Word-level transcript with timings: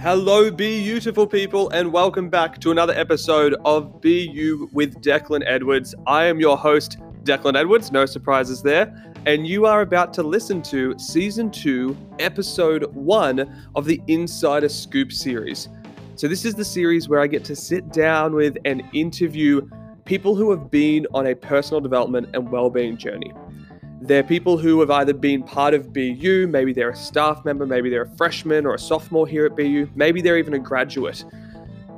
Hello, 0.00 0.50
beautiful 0.50 1.26
people, 1.26 1.68
and 1.72 1.92
welcome 1.92 2.30
back 2.30 2.58
to 2.60 2.70
another 2.70 2.94
episode 2.94 3.54
of 3.66 4.00
Be 4.00 4.26
You 4.26 4.70
with 4.72 5.02
Declan 5.02 5.42
Edwards. 5.44 5.94
I 6.06 6.24
am 6.24 6.40
your 6.40 6.56
host, 6.56 6.96
Declan 7.24 7.54
Edwards, 7.54 7.92
no 7.92 8.06
surprises 8.06 8.62
there, 8.62 9.12
and 9.26 9.46
you 9.46 9.66
are 9.66 9.82
about 9.82 10.14
to 10.14 10.22
listen 10.22 10.62
to 10.62 10.98
season 10.98 11.50
two, 11.50 11.94
episode 12.18 12.84
one 12.94 13.68
of 13.74 13.84
the 13.84 14.00
Insider 14.06 14.70
Scoop 14.70 15.12
series. 15.12 15.68
So, 16.16 16.28
this 16.28 16.46
is 16.46 16.54
the 16.54 16.64
series 16.64 17.10
where 17.10 17.20
I 17.20 17.26
get 17.26 17.44
to 17.44 17.54
sit 17.54 17.92
down 17.92 18.32
with 18.32 18.56
and 18.64 18.82
interview 18.94 19.68
people 20.06 20.34
who 20.34 20.50
have 20.50 20.70
been 20.70 21.06
on 21.12 21.26
a 21.26 21.34
personal 21.34 21.82
development 21.82 22.30
and 22.32 22.50
well-being 22.50 22.96
journey. 22.96 23.34
They're 24.02 24.22
people 24.22 24.56
who 24.56 24.80
have 24.80 24.90
either 24.90 25.12
been 25.12 25.42
part 25.42 25.74
of 25.74 25.92
BU, 25.92 26.46
maybe 26.48 26.72
they're 26.72 26.90
a 26.90 26.96
staff 26.96 27.44
member, 27.44 27.66
maybe 27.66 27.90
they're 27.90 28.02
a 28.02 28.16
freshman 28.16 28.64
or 28.64 28.74
a 28.74 28.78
sophomore 28.78 29.26
here 29.26 29.44
at 29.44 29.54
BU, 29.54 29.88
maybe 29.94 30.22
they're 30.22 30.38
even 30.38 30.54
a 30.54 30.58
graduate. 30.58 31.22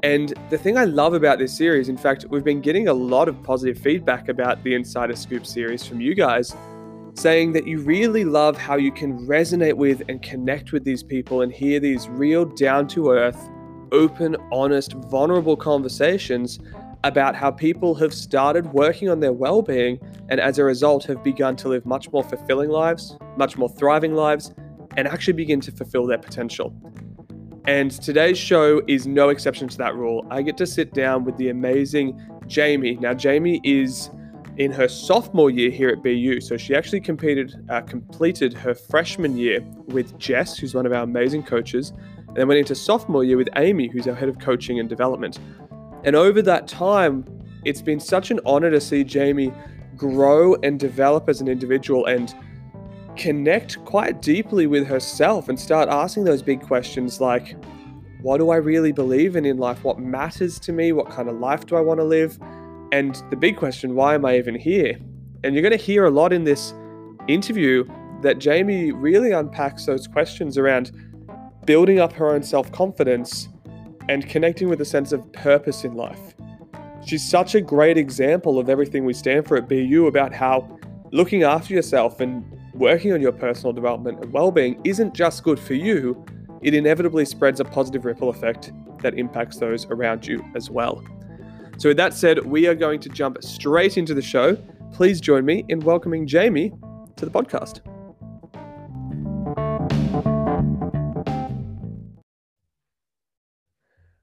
And 0.02 0.34
the 0.50 0.58
thing 0.58 0.76
I 0.76 0.84
love 0.84 1.14
about 1.14 1.38
this 1.38 1.56
series, 1.56 1.88
in 1.88 1.96
fact, 1.96 2.26
we've 2.28 2.42
been 2.42 2.60
getting 2.60 2.88
a 2.88 2.92
lot 2.92 3.28
of 3.28 3.40
positive 3.44 3.78
feedback 3.78 4.28
about 4.28 4.64
the 4.64 4.74
Insider 4.74 5.14
Scoop 5.14 5.46
series 5.46 5.86
from 5.86 6.00
you 6.00 6.16
guys, 6.16 6.56
saying 7.14 7.52
that 7.52 7.68
you 7.68 7.78
really 7.78 8.24
love 8.24 8.56
how 8.56 8.74
you 8.74 8.90
can 8.90 9.24
resonate 9.28 9.74
with 9.74 10.02
and 10.08 10.20
connect 10.20 10.72
with 10.72 10.82
these 10.82 11.04
people 11.04 11.42
and 11.42 11.52
hear 11.52 11.78
these 11.78 12.08
real 12.08 12.44
down 12.44 12.88
to 12.88 13.10
earth, 13.10 13.48
open, 13.92 14.36
honest, 14.50 14.94
vulnerable 14.94 15.56
conversations 15.56 16.58
about 17.04 17.34
how 17.34 17.50
people 17.50 17.94
have 17.96 18.14
started 18.14 18.72
working 18.72 19.08
on 19.08 19.20
their 19.20 19.32
well 19.32 19.62
being 19.62 19.98
and 20.28 20.40
as 20.40 20.58
a 20.58 20.64
result 20.64 21.04
have 21.04 21.22
begun 21.22 21.56
to 21.56 21.68
live 21.68 21.84
much 21.84 22.10
more 22.12 22.22
fulfilling 22.22 22.70
lives, 22.70 23.16
much 23.36 23.56
more 23.56 23.68
thriving 23.68 24.14
lives, 24.14 24.54
and 24.96 25.08
actually 25.08 25.32
begin 25.32 25.60
to 25.60 25.72
fulfill 25.72 26.06
their 26.06 26.18
potential. 26.18 26.74
And 27.66 27.90
today's 27.90 28.38
show 28.38 28.82
is 28.88 29.06
no 29.06 29.28
exception 29.28 29.68
to 29.68 29.78
that 29.78 29.94
rule. 29.94 30.26
I 30.30 30.42
get 30.42 30.56
to 30.58 30.66
sit 30.66 30.92
down 30.94 31.24
with 31.24 31.36
the 31.36 31.48
amazing 31.48 32.20
Jamie. 32.46 32.96
Now, 32.96 33.14
Jamie 33.14 33.60
is 33.62 34.10
in 34.58 34.70
her 34.72 34.88
sophomore 34.88 35.50
year 35.50 35.70
here 35.70 35.88
at 35.88 36.02
BU, 36.02 36.40
so 36.40 36.56
she 36.56 36.74
actually 36.74 37.00
competed, 37.00 37.54
uh, 37.70 37.80
completed 37.82 38.52
her 38.52 38.74
freshman 38.74 39.36
year 39.36 39.60
with 39.86 40.18
Jess, 40.18 40.58
who's 40.58 40.74
one 40.74 40.86
of 40.86 40.92
our 40.92 41.04
amazing 41.04 41.42
coaches, 41.42 41.92
and 42.28 42.36
then 42.36 42.48
went 42.48 42.58
into 42.58 42.74
sophomore 42.74 43.24
year 43.24 43.36
with 43.36 43.48
Amy, 43.56 43.88
who's 43.88 44.06
our 44.08 44.14
head 44.14 44.28
of 44.28 44.38
coaching 44.38 44.78
and 44.78 44.88
development. 44.88 45.38
And 46.04 46.16
over 46.16 46.42
that 46.42 46.66
time, 46.68 47.24
it's 47.64 47.82
been 47.82 48.00
such 48.00 48.30
an 48.30 48.40
honor 48.44 48.70
to 48.70 48.80
see 48.80 49.04
Jamie 49.04 49.52
grow 49.96 50.54
and 50.62 50.80
develop 50.80 51.28
as 51.28 51.40
an 51.40 51.48
individual 51.48 52.06
and 52.06 52.34
connect 53.16 53.84
quite 53.84 54.22
deeply 54.22 54.66
with 54.66 54.86
herself 54.86 55.48
and 55.48 55.58
start 55.58 55.88
asking 55.88 56.24
those 56.24 56.42
big 56.42 56.60
questions 56.62 57.20
like, 57.20 57.56
what 58.22 58.38
do 58.38 58.50
I 58.50 58.56
really 58.56 58.92
believe 58.92 59.36
in 59.36 59.44
in 59.44 59.58
life? 59.58 59.84
What 59.84 59.98
matters 59.98 60.58
to 60.60 60.72
me? 60.72 60.92
What 60.92 61.10
kind 61.10 61.28
of 61.28 61.38
life 61.38 61.66
do 61.66 61.76
I 61.76 61.80
want 61.80 62.00
to 62.00 62.04
live? 62.04 62.38
And 62.92 63.20
the 63.30 63.36
big 63.36 63.56
question, 63.56 63.94
why 63.94 64.14
am 64.14 64.24
I 64.24 64.38
even 64.38 64.54
here? 64.54 64.98
And 65.44 65.54
you're 65.54 65.62
going 65.62 65.76
to 65.76 65.84
hear 65.84 66.04
a 66.04 66.10
lot 66.10 66.32
in 66.32 66.44
this 66.44 66.72
interview 67.28 67.84
that 68.22 68.38
Jamie 68.38 68.92
really 68.92 69.32
unpacks 69.32 69.86
those 69.86 70.06
questions 70.06 70.56
around 70.56 70.92
building 71.64 71.98
up 72.00 72.12
her 72.12 72.32
own 72.32 72.42
self 72.42 72.70
confidence 72.72 73.48
and 74.08 74.28
connecting 74.28 74.68
with 74.68 74.80
a 74.80 74.84
sense 74.84 75.12
of 75.12 75.32
purpose 75.32 75.84
in 75.84 75.94
life. 75.94 76.34
She's 77.06 77.28
such 77.28 77.54
a 77.54 77.60
great 77.60 77.98
example 77.98 78.58
of 78.58 78.68
everything 78.68 79.04
we 79.04 79.12
stand 79.12 79.46
for 79.46 79.56
at 79.56 79.68
BU 79.68 80.06
about 80.06 80.32
how 80.32 80.78
looking 81.10 81.42
after 81.42 81.74
yourself 81.74 82.20
and 82.20 82.44
working 82.74 83.12
on 83.12 83.20
your 83.20 83.32
personal 83.32 83.72
development 83.72 84.22
and 84.22 84.32
well-being 84.32 84.80
isn't 84.84 85.14
just 85.14 85.42
good 85.42 85.58
for 85.58 85.74
you, 85.74 86.24
it 86.62 86.74
inevitably 86.74 87.24
spreads 87.24 87.60
a 87.60 87.64
positive 87.64 88.04
ripple 88.04 88.28
effect 88.28 88.72
that 89.02 89.18
impacts 89.18 89.56
those 89.58 89.86
around 89.86 90.26
you 90.26 90.44
as 90.54 90.70
well. 90.70 91.02
So 91.78 91.90
with 91.90 91.96
that 91.96 92.14
said, 92.14 92.44
we 92.46 92.66
are 92.68 92.74
going 92.74 93.00
to 93.00 93.08
jump 93.08 93.42
straight 93.42 93.98
into 93.98 94.14
the 94.14 94.22
show. 94.22 94.56
Please 94.92 95.20
join 95.20 95.44
me 95.44 95.64
in 95.68 95.80
welcoming 95.80 96.26
Jamie 96.26 96.72
to 97.16 97.24
the 97.24 97.30
podcast. 97.30 97.80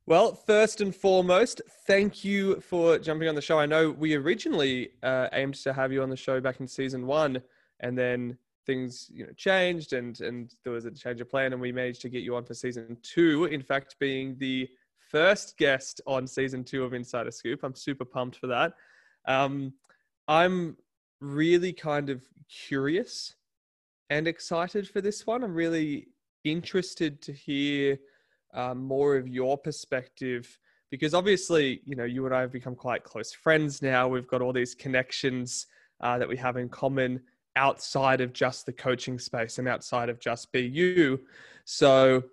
Well, 0.10 0.34
first 0.34 0.82
and 0.82 0.96
foremost, 0.96 1.62
thank 1.86 2.26
you 2.26 2.60
for 2.62 2.98
jumping 2.98 3.30
on 3.30 3.36
the 3.36 3.44
show. 3.44 3.60
I 3.60 3.68
know 3.68 3.92
we 3.92 4.16
originally 4.16 4.90
uh, 5.04 5.28
aimed 5.34 5.54
to 5.58 5.72
have 5.72 5.94
you 5.94 6.02
on 6.02 6.10
the 6.10 6.18
show 6.18 6.42
back 6.42 6.60
in 6.60 6.68
season 6.68 7.06
one, 7.06 7.40
and 7.82 7.96
then 7.96 8.36
things 8.66 9.12
you 9.14 9.28
know 9.28 9.34
changed, 9.34 9.94
and 9.94 10.20
and 10.22 10.52
there 10.64 10.74
was 10.74 10.86
a 10.86 10.92
change 10.92 11.22
of 11.22 11.30
plan, 11.30 11.54
and 11.54 11.62
we 11.62 11.72
managed 11.72 12.02
to 12.02 12.10
get 12.10 12.24
you 12.24 12.36
on 12.36 12.44
for 12.44 12.56
season 12.56 12.98
two. 13.04 13.46
In 13.46 13.62
fact, 13.62 13.98
being 14.00 14.36
the 14.40 14.68
first 15.12 15.60
guest 15.60 16.02
on 16.08 16.26
season 16.26 16.64
two 16.64 16.84
of 16.84 16.96
Insider 16.96 17.30
Scoop, 17.30 17.60
I'm 17.62 17.76
super 17.76 18.04
pumped 18.04 18.38
for 18.38 18.48
that. 18.48 18.74
Um, 19.26 19.74
I'm 20.28 20.76
really 21.22 21.72
kind 21.72 22.10
of 22.10 22.24
curious 22.50 23.36
and 24.10 24.28
excited 24.28 24.90
for 24.90 25.02
this 25.02 25.28
one. 25.28 25.44
I'm 25.44 25.54
really 25.54 26.08
interested 26.44 27.22
to 27.22 27.32
hear 27.32 28.00
um, 28.54 28.84
more 28.84 29.16
of 29.16 29.28
your 29.28 29.58
perspective 29.58 30.58
because 30.92 31.14
obviously 31.14 31.82
you 31.86 31.96
know 31.96 32.04
you 32.04 32.26
and 32.26 32.36
i 32.36 32.42
have 32.42 32.52
become 32.52 32.76
quite 32.76 33.04
close 33.04 33.32
friends 33.32 33.82
now. 33.82 34.08
We've 34.08 34.28
got 34.28 34.42
all 34.42 34.54
these 34.54 34.76
connections 34.76 35.68
uh, 36.02 36.18
that 36.18 36.28
we 36.28 36.38
have 36.38 36.58
in 36.58 36.70
common 36.70 37.22
outside 37.56 38.22
of 38.22 38.34
just 38.34 38.66
the 38.66 38.74
coaching 38.74 39.20
space 39.20 39.58
and 39.58 39.68
outside 39.68 40.08
of 40.08 40.20
just 40.20 40.52
bu 40.52 41.18
so 41.66 42.24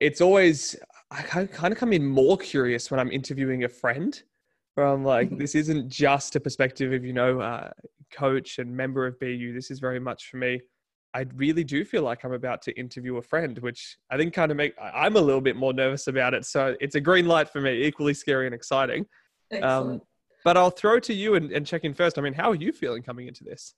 it's 0.00 0.20
always 0.20 0.76
i 1.10 1.22
kind 1.22 1.72
of 1.72 1.78
come 1.78 1.92
in 1.92 2.04
more 2.04 2.36
curious 2.36 2.90
when 2.90 3.00
i'm 3.00 3.10
interviewing 3.10 3.64
a 3.64 3.68
friend 3.68 4.24
where 4.74 4.86
i'm 4.86 5.04
like 5.04 5.28
mm-hmm. 5.28 5.38
this 5.38 5.54
isn't 5.54 5.88
just 5.88 6.36
a 6.36 6.40
perspective 6.40 6.92
of 6.92 7.04
you 7.04 7.12
know 7.12 7.40
uh, 7.40 7.70
coach 8.12 8.58
and 8.58 8.76
member 8.76 9.06
of 9.06 9.18
bu 9.18 9.52
this 9.52 9.70
is 9.70 9.78
very 9.78 10.00
much 10.00 10.28
for 10.28 10.36
me 10.36 10.60
I 11.14 11.26
really 11.34 11.64
do 11.64 11.84
feel 11.84 12.02
like 12.02 12.24
I'm 12.24 12.32
about 12.32 12.62
to 12.62 12.78
interview 12.78 13.16
a 13.16 13.22
friend, 13.22 13.58
which 13.58 13.96
I 14.10 14.16
think 14.16 14.34
kind 14.34 14.50
of 14.50 14.56
make 14.56 14.74
I'm 14.80 15.16
a 15.16 15.20
little 15.20 15.40
bit 15.40 15.56
more 15.56 15.72
nervous 15.72 16.06
about 16.06 16.34
it. 16.34 16.44
So 16.44 16.76
it's 16.80 16.94
a 16.94 17.00
green 17.00 17.26
light 17.26 17.48
for 17.48 17.60
me, 17.60 17.84
equally 17.84 18.14
scary 18.14 18.46
and 18.46 18.54
exciting. 18.54 19.06
Um, 19.62 20.02
but 20.44 20.56
I'll 20.56 20.70
throw 20.70 21.00
to 21.00 21.14
you 21.14 21.34
and, 21.34 21.50
and 21.50 21.66
check 21.66 21.84
in 21.84 21.94
first. 21.94 22.18
I 22.18 22.22
mean, 22.22 22.34
how 22.34 22.50
are 22.50 22.54
you 22.54 22.72
feeling 22.72 23.02
coming 23.02 23.26
into 23.26 23.44
this? 23.44 23.74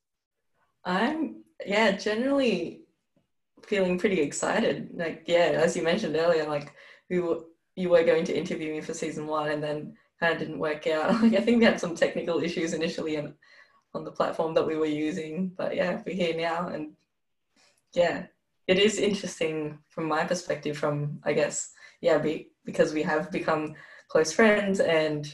I'm 0.84 1.42
yeah, 1.64 1.92
generally 1.92 2.82
feeling 3.64 3.98
pretty 3.98 4.20
excited. 4.20 4.90
Like 4.94 5.24
yeah, 5.26 5.52
as 5.54 5.76
you 5.76 5.82
mentioned 5.82 6.16
earlier, 6.16 6.46
like 6.46 6.74
we 7.08 7.20
were, 7.20 7.40
you 7.76 7.90
were 7.90 8.02
going 8.02 8.24
to 8.24 8.36
interview 8.36 8.72
me 8.72 8.80
for 8.80 8.94
season 8.94 9.26
one, 9.26 9.50
and 9.50 9.62
then 9.62 9.94
kind 10.18 10.32
of 10.32 10.38
didn't 10.38 10.58
work 10.58 10.86
out. 10.86 11.14
Like 11.22 11.34
I 11.34 11.40
think 11.40 11.58
we 11.58 11.64
had 11.64 11.80
some 11.80 11.94
technical 11.94 12.40
issues 12.40 12.74
initially 12.74 13.16
and 13.16 13.34
on 13.94 14.04
the 14.04 14.12
platform 14.12 14.54
that 14.54 14.66
we 14.66 14.76
were 14.76 14.86
using, 14.86 15.52
but 15.56 15.74
yeah, 15.74 16.00
we're 16.06 16.14
here 16.14 16.36
now 16.36 16.68
and 16.68 16.92
yeah, 17.94 18.26
it 18.66 18.78
is 18.78 18.98
interesting 18.98 19.78
from 19.88 20.06
my 20.06 20.24
perspective. 20.24 20.76
From 20.76 21.20
I 21.24 21.32
guess 21.32 21.72
yeah, 22.00 22.18
be, 22.18 22.50
because 22.64 22.92
we 22.94 23.02
have 23.02 23.30
become 23.30 23.74
close 24.08 24.32
friends, 24.32 24.80
and 24.80 25.32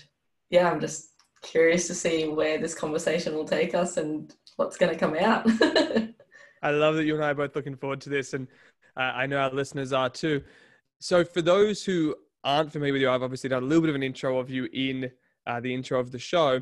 yeah, 0.50 0.70
I'm 0.70 0.80
just 0.80 1.10
curious 1.42 1.86
to 1.86 1.94
see 1.94 2.26
where 2.26 2.58
this 2.58 2.74
conversation 2.74 3.34
will 3.34 3.44
take 3.44 3.74
us 3.74 3.96
and 3.96 4.34
what's 4.56 4.76
going 4.76 4.92
to 4.92 4.98
come 4.98 5.16
out. 5.16 5.46
I 6.62 6.70
love 6.70 6.96
that 6.96 7.04
you 7.04 7.14
and 7.14 7.24
I 7.24 7.30
are 7.30 7.34
both 7.34 7.54
looking 7.54 7.76
forward 7.76 8.00
to 8.02 8.10
this, 8.10 8.34
and 8.34 8.48
uh, 8.96 9.12
I 9.14 9.26
know 9.26 9.38
our 9.38 9.52
listeners 9.52 9.92
are 9.92 10.10
too. 10.10 10.42
So, 10.98 11.24
for 11.24 11.42
those 11.42 11.84
who 11.84 12.16
aren't 12.42 12.72
familiar 12.72 12.92
with 12.92 13.02
you, 13.02 13.10
I've 13.10 13.22
obviously 13.22 13.50
done 13.50 13.62
a 13.62 13.66
little 13.66 13.82
bit 13.82 13.90
of 13.90 13.96
an 13.96 14.02
intro 14.02 14.38
of 14.38 14.50
you 14.50 14.68
in 14.72 15.10
uh, 15.46 15.60
the 15.60 15.72
intro 15.72 16.00
of 16.00 16.10
the 16.10 16.18
show, 16.18 16.60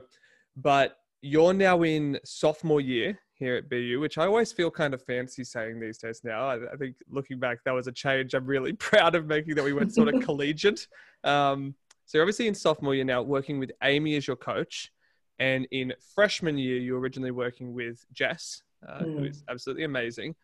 but 0.56 0.98
you're 1.22 1.54
now 1.54 1.82
in 1.82 2.18
sophomore 2.24 2.80
year 2.80 3.18
here 3.44 3.56
at 3.56 3.68
BU, 3.68 3.98
which 4.00 4.16
I 4.18 4.26
always 4.26 4.50
feel 4.52 4.70
kind 4.70 4.94
of 4.94 5.02
fancy 5.02 5.44
saying 5.44 5.78
these 5.78 5.98
days 5.98 6.22
now. 6.24 6.48
I, 6.48 6.72
I, 6.72 6.76
think 6.76 6.96
looking 7.10 7.38
back, 7.38 7.58
that 7.64 7.72
was 7.72 7.86
a 7.86 7.92
change 7.92 8.34
I'm 8.34 8.46
really 8.46 8.72
proud 8.88 9.14
of 9.14 9.26
making 9.26 9.54
that 9.56 9.64
we 9.64 9.74
went 9.74 9.94
sort 9.94 10.12
of 10.12 10.22
collegiate. 10.24 10.86
Um, 11.22 11.74
so 12.06 12.18
you're 12.18 12.24
obviously 12.24 12.48
in 12.48 12.54
sophomore 12.54 12.94
year 12.94 13.04
now, 13.04 13.22
working 13.22 13.58
with 13.58 13.70
Amy 13.82 14.16
as 14.16 14.26
your 14.26 14.36
coach. 14.36 14.90
And 15.38 15.66
in 15.72 15.92
freshman 16.14 16.56
year, 16.56 16.78
you 16.78 16.94
were 16.94 17.00
originally 17.00 17.32
working 17.32 17.74
with 17.74 18.04
Jess, 18.12 18.62
uh, 18.88 19.00
mm. 19.00 19.18
who 19.18 19.24
is 19.24 19.44
absolutely 19.48 19.84
amazing. 19.84 20.34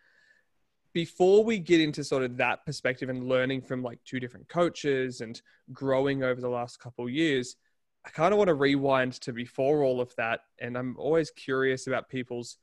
Before 0.92 1.44
we 1.44 1.58
get 1.58 1.80
into 1.80 2.02
sort 2.02 2.24
of 2.24 2.36
that 2.36 2.66
perspective 2.66 3.08
and 3.08 3.28
learning 3.28 3.62
from 3.62 3.82
like 3.82 3.98
two 4.04 4.20
different 4.20 4.48
coaches 4.48 5.20
and 5.20 5.40
growing 5.72 6.22
over 6.22 6.40
the 6.40 6.48
last 6.48 6.80
couple 6.80 7.08
years, 7.08 7.56
I 8.04 8.10
kind 8.10 8.32
of 8.32 8.38
want 8.38 8.48
to 8.48 8.54
rewind 8.54 9.12
to 9.20 9.32
before 9.32 9.82
all 9.82 10.00
of 10.00 10.14
that. 10.16 10.40
And 10.60 10.76
I'm 10.76 10.96
always 10.98 11.30
curious 11.30 11.86
about 11.86 12.08
people's 12.08 12.58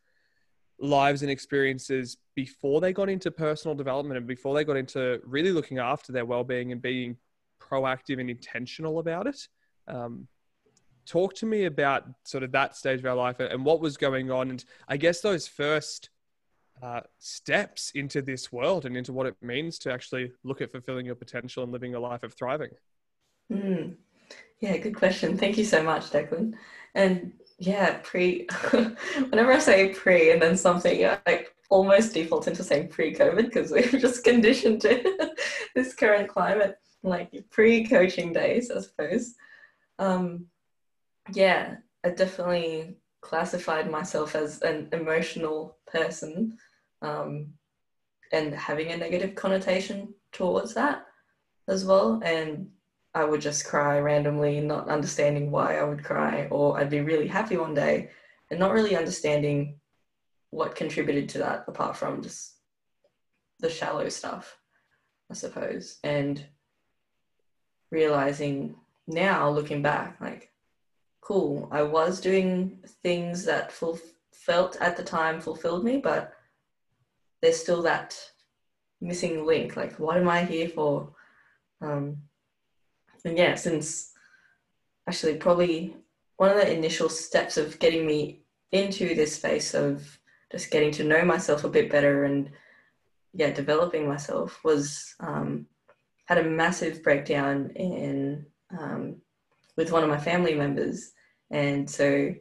lives 0.79 1.21
and 1.21 1.31
experiences 1.31 2.17
before 2.35 2.79
they 2.81 2.93
got 2.93 3.09
into 3.09 3.31
personal 3.31 3.75
development 3.75 4.17
and 4.17 4.27
before 4.27 4.53
they 4.53 4.63
got 4.63 4.77
into 4.77 5.19
really 5.25 5.51
looking 5.51 5.79
after 5.79 6.11
their 6.11 6.25
well-being 6.25 6.71
and 6.71 6.81
being 6.81 7.17
proactive 7.59 8.19
and 8.19 8.29
intentional 8.29 8.99
about 8.99 9.25
it 9.27 9.47
um, 9.87 10.27
talk 11.05 11.33
to 11.33 11.45
me 11.45 11.65
about 11.65 12.03
sort 12.25 12.43
of 12.43 12.51
that 12.51 12.75
stage 12.75 12.99
of 12.99 13.05
our 13.05 13.15
life 13.15 13.39
and 13.39 13.65
what 13.65 13.79
was 13.79 13.97
going 13.97 14.29
on 14.29 14.49
and 14.51 14.65
i 14.87 14.95
guess 14.95 15.21
those 15.21 15.47
first 15.47 16.09
uh, 16.81 17.01
steps 17.19 17.91
into 17.95 18.21
this 18.21 18.51
world 18.51 18.85
and 18.85 18.95
into 18.95 19.11
what 19.13 19.25
it 19.25 19.35
means 19.41 19.79
to 19.79 19.91
actually 19.91 20.31
look 20.43 20.61
at 20.61 20.71
fulfilling 20.71 21.05
your 21.05 21.15
potential 21.15 21.63
and 21.63 21.71
living 21.71 21.95
a 21.95 21.99
life 21.99 22.23
of 22.23 22.33
thriving? 22.33 22.69
Mm. 23.51 23.95
Yeah, 24.59 24.77
good 24.77 24.95
question. 24.95 25.37
Thank 25.37 25.57
you 25.57 25.65
so 25.65 25.81
much, 25.83 26.09
Declan. 26.11 26.53
And 26.93 27.33
yeah, 27.59 27.99
pre, 28.03 28.47
whenever 29.29 29.51
I 29.51 29.59
say 29.59 29.93
pre 29.93 30.31
and 30.31 30.41
then 30.41 30.57
something, 30.57 31.05
I 31.05 31.19
like 31.25 31.53
almost 31.69 32.13
default 32.13 32.47
into 32.47 32.63
saying 32.63 32.89
pre 32.89 33.13
COVID 33.13 33.45
because 33.45 33.71
we're 33.71 33.81
just 33.99 34.23
conditioned 34.23 34.81
to 34.81 35.35
this 35.75 35.95
current 35.95 36.29
climate, 36.29 36.77
like 37.03 37.31
pre 37.49 37.87
coaching 37.87 38.31
days, 38.31 38.69
I 38.69 38.81
suppose. 38.81 39.33
Um, 39.99 40.45
yeah, 41.33 41.77
I 42.03 42.09
definitely 42.09 42.95
classified 43.21 43.89
myself 43.89 44.35
as 44.35 44.61
an 44.61 44.89
emotional 44.91 45.77
person 45.87 46.57
um, 47.01 47.47
and 48.31 48.53
having 48.53 48.91
a 48.91 48.97
negative 48.97 49.35
connotation 49.35 50.13
towards 50.31 50.75
that 50.75 51.05
as 51.67 51.85
well. 51.85 52.21
And 52.23 52.69
I 53.17 53.23
would 53.23 53.41
just 53.41 53.65
cry 53.65 53.99
randomly, 53.99 54.61
not 54.61 54.89
understanding 54.89 55.49
why 55.49 55.79
I 55.79 55.83
would 55.83 56.03
cry, 56.03 56.47
or 56.51 56.77
I'd 56.77 56.91
be 56.91 57.01
really 57.01 57.27
happy 57.27 57.57
one 57.57 57.73
day 57.73 58.11
and 58.51 58.59
not 58.59 58.73
really 58.73 58.95
understanding 58.95 59.79
what 60.51 60.75
contributed 60.75 61.27
to 61.29 61.39
that 61.39 61.65
apart 61.67 61.97
from 61.97 62.21
just 62.21 62.53
the 63.59 63.71
shallow 63.71 64.07
stuff, 64.09 64.55
I 65.31 65.33
suppose. 65.33 65.97
And 66.03 66.45
realizing 67.89 68.75
now, 69.07 69.49
looking 69.49 69.81
back, 69.81 70.21
like, 70.21 70.51
cool, 71.19 71.69
I 71.71 71.81
was 71.81 72.21
doing 72.21 72.77
things 73.01 73.45
that 73.45 73.71
full, 73.71 73.97
felt 74.31 74.77
at 74.79 74.95
the 74.95 75.03
time 75.03 75.41
fulfilled 75.41 75.83
me, 75.83 75.97
but 75.97 76.33
there's 77.41 77.59
still 77.59 77.81
that 77.81 78.15
missing 79.01 79.43
link. 79.43 79.75
Like, 79.75 79.97
what 79.97 80.17
am 80.17 80.29
I 80.29 80.45
here 80.45 80.69
for? 80.69 81.15
Um, 81.81 82.17
and 83.27 83.37
yeah, 83.37 83.55
since 83.55 84.13
actually 85.07 85.35
probably 85.35 85.95
one 86.37 86.49
of 86.49 86.57
the 86.57 86.71
initial 86.71 87.09
steps 87.09 87.57
of 87.57 87.79
getting 87.79 88.05
me 88.05 88.41
into 88.71 89.15
this 89.15 89.35
space 89.35 89.73
of 89.73 90.19
just 90.51 90.71
getting 90.71 90.91
to 90.91 91.03
know 91.03 91.23
myself 91.23 91.63
a 91.63 91.69
bit 91.69 91.91
better 91.91 92.23
and 92.23 92.49
yeah, 93.33 93.51
developing 93.51 94.07
myself 94.07 94.63
was 94.63 95.15
um, 95.19 95.67
had 96.25 96.37
a 96.37 96.43
massive 96.43 97.03
breakdown 97.03 97.71
in 97.75 98.45
um, 98.77 99.17
with 99.75 99.91
one 99.91 100.03
of 100.03 100.09
my 100.09 100.17
family 100.17 100.55
members, 100.55 101.11
and 101.51 101.87
so 101.89 102.33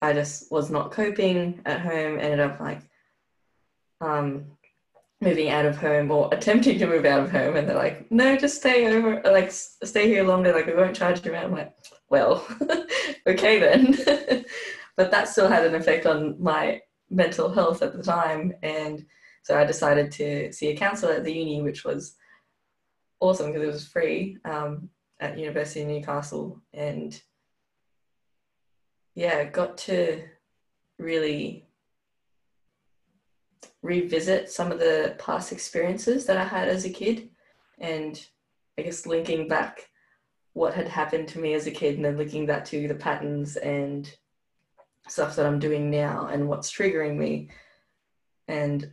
I 0.00 0.12
just 0.12 0.52
was 0.52 0.70
not 0.70 0.92
coping 0.92 1.60
at 1.66 1.80
home. 1.80 2.20
Ended 2.20 2.40
up 2.40 2.60
like 2.60 2.82
um, 4.00 4.46
moving 5.24 5.50
out 5.50 5.66
of 5.66 5.76
home 5.76 6.10
or 6.10 6.28
attempting 6.32 6.78
to 6.78 6.86
move 6.86 7.04
out 7.04 7.20
of 7.20 7.30
home 7.30 7.56
and 7.56 7.68
they're 7.68 7.76
like 7.76 8.10
no 8.12 8.36
just 8.36 8.56
stay 8.56 8.86
over 8.86 9.20
like 9.24 9.50
stay 9.50 10.06
here 10.06 10.22
longer 10.22 10.52
like 10.52 10.66
we 10.66 10.74
won't 10.74 10.94
charge 10.94 11.24
you. 11.24 11.32
Rent 11.32 11.46
i'm 11.46 11.52
like 11.52 11.74
well 12.10 12.46
okay 13.26 13.58
then. 13.58 14.44
But 14.96 15.10
that 15.10 15.26
still 15.26 15.48
had 15.48 15.66
an 15.66 15.74
effect 15.74 16.06
on 16.06 16.40
my 16.40 16.80
mental 17.10 17.52
health 17.52 17.82
at 17.82 17.96
the 17.96 18.02
time 18.02 18.52
and 18.62 19.04
so 19.42 19.58
i 19.58 19.64
decided 19.64 20.12
to 20.12 20.52
see 20.52 20.68
a 20.68 20.76
counselor 20.76 21.14
at 21.14 21.24
the 21.24 21.32
uni 21.32 21.62
which 21.62 21.84
was 21.84 22.14
awesome 23.18 23.48
because 23.48 23.62
it 23.62 23.72
was 23.72 23.88
free 23.88 24.38
um, 24.44 24.88
at 25.18 25.36
university 25.36 25.82
of 25.82 25.88
newcastle 25.88 26.60
and 26.72 27.20
yeah 29.14 29.42
got 29.44 29.76
to 29.78 30.22
really 30.98 31.66
revisit 33.84 34.50
some 34.50 34.72
of 34.72 34.78
the 34.78 35.14
past 35.18 35.52
experiences 35.52 36.24
that 36.24 36.38
I 36.38 36.44
had 36.44 36.68
as 36.68 36.86
a 36.86 36.90
kid 36.90 37.28
and 37.78 38.18
I 38.78 38.82
guess 38.82 39.04
linking 39.04 39.46
back 39.46 39.90
what 40.54 40.72
had 40.72 40.88
happened 40.88 41.28
to 41.28 41.38
me 41.38 41.52
as 41.52 41.66
a 41.66 41.70
kid 41.70 41.96
and 41.96 42.04
then 42.04 42.16
linking 42.16 42.46
that 42.46 42.64
to 42.66 42.88
the 42.88 42.94
patterns 42.94 43.56
and 43.56 44.10
stuff 45.06 45.36
that 45.36 45.44
I'm 45.44 45.58
doing 45.58 45.90
now 45.90 46.28
and 46.32 46.48
what's 46.48 46.72
triggering 46.72 47.18
me. 47.18 47.50
And 48.48 48.90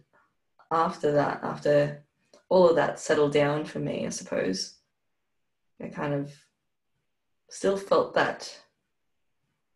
after 0.72 1.14
that, 1.14 1.40
after 1.42 2.04
all 2.50 2.70
of 2.70 2.76
that 2.76 3.00
settled 3.00 3.32
down 3.32 3.64
for 3.64 3.80
me, 3.80 4.06
I 4.06 4.10
suppose, 4.10 4.76
I 5.82 5.88
kind 5.88 6.14
of 6.14 6.34
still 7.50 7.78
felt 7.78 8.14
that, 8.16 8.60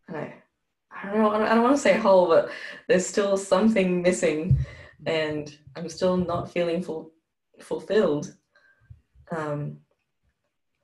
I 0.09 0.13
don't 0.13 1.19
know, 1.19 1.29
I 1.31 1.37
don't 1.37 1.47
I 1.47 1.55
don't 1.55 1.63
want 1.63 1.75
to 1.77 1.81
say 1.81 1.97
whole, 1.97 2.27
but 2.27 2.51
there's 2.89 3.07
still 3.07 3.37
something 3.37 4.01
missing 4.01 4.65
and 5.05 5.57
I'm 5.75 5.89
still 5.89 6.17
not 6.17 6.51
feeling 6.51 6.81
full, 6.81 7.11
fulfilled. 7.59 8.35
Um, 9.31 9.77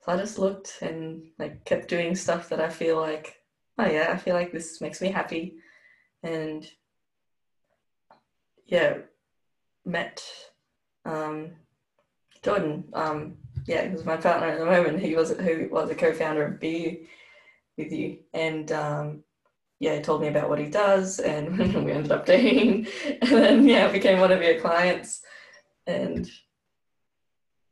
so 0.04 0.12
I 0.12 0.16
just 0.16 0.38
looked 0.38 0.78
and 0.82 1.22
like 1.38 1.64
kept 1.64 1.88
doing 1.88 2.14
stuff 2.14 2.48
that 2.48 2.60
I 2.60 2.68
feel 2.68 2.96
like, 2.96 3.40
oh 3.78 3.86
yeah, 3.86 4.08
I 4.10 4.16
feel 4.16 4.34
like 4.34 4.52
this 4.52 4.80
makes 4.80 5.00
me 5.00 5.08
happy, 5.08 5.56
and 6.22 6.68
yeah, 8.66 8.98
met 9.84 10.22
um, 11.04 11.52
Jordan. 12.42 12.84
Um, 12.92 13.36
yeah, 13.66 13.86
he 13.86 13.90
was 13.90 14.04
my 14.04 14.16
partner 14.16 14.48
at 14.48 14.58
the 14.58 14.64
moment. 14.64 15.00
He 15.00 15.14
was 15.14 15.30
who 15.30 15.68
was 15.70 15.90
a 15.90 15.94
co-founder 15.94 16.44
of 16.44 16.60
BU 16.60 17.06
with 17.78 17.92
you, 17.92 18.18
and 18.34 18.72
um, 18.72 19.24
yeah, 19.82 19.96
he 19.96 20.00
told 20.00 20.20
me 20.20 20.28
about 20.28 20.48
what 20.48 20.60
he 20.60 20.66
does, 20.66 21.18
and 21.18 21.58
we 21.84 21.90
ended 21.90 22.12
up 22.12 22.24
dating, 22.24 22.86
and 23.20 23.30
then 23.32 23.66
yeah, 23.66 23.90
became 23.90 24.20
one 24.20 24.30
of 24.30 24.40
your 24.40 24.60
clients. 24.60 25.22
And 25.88 26.30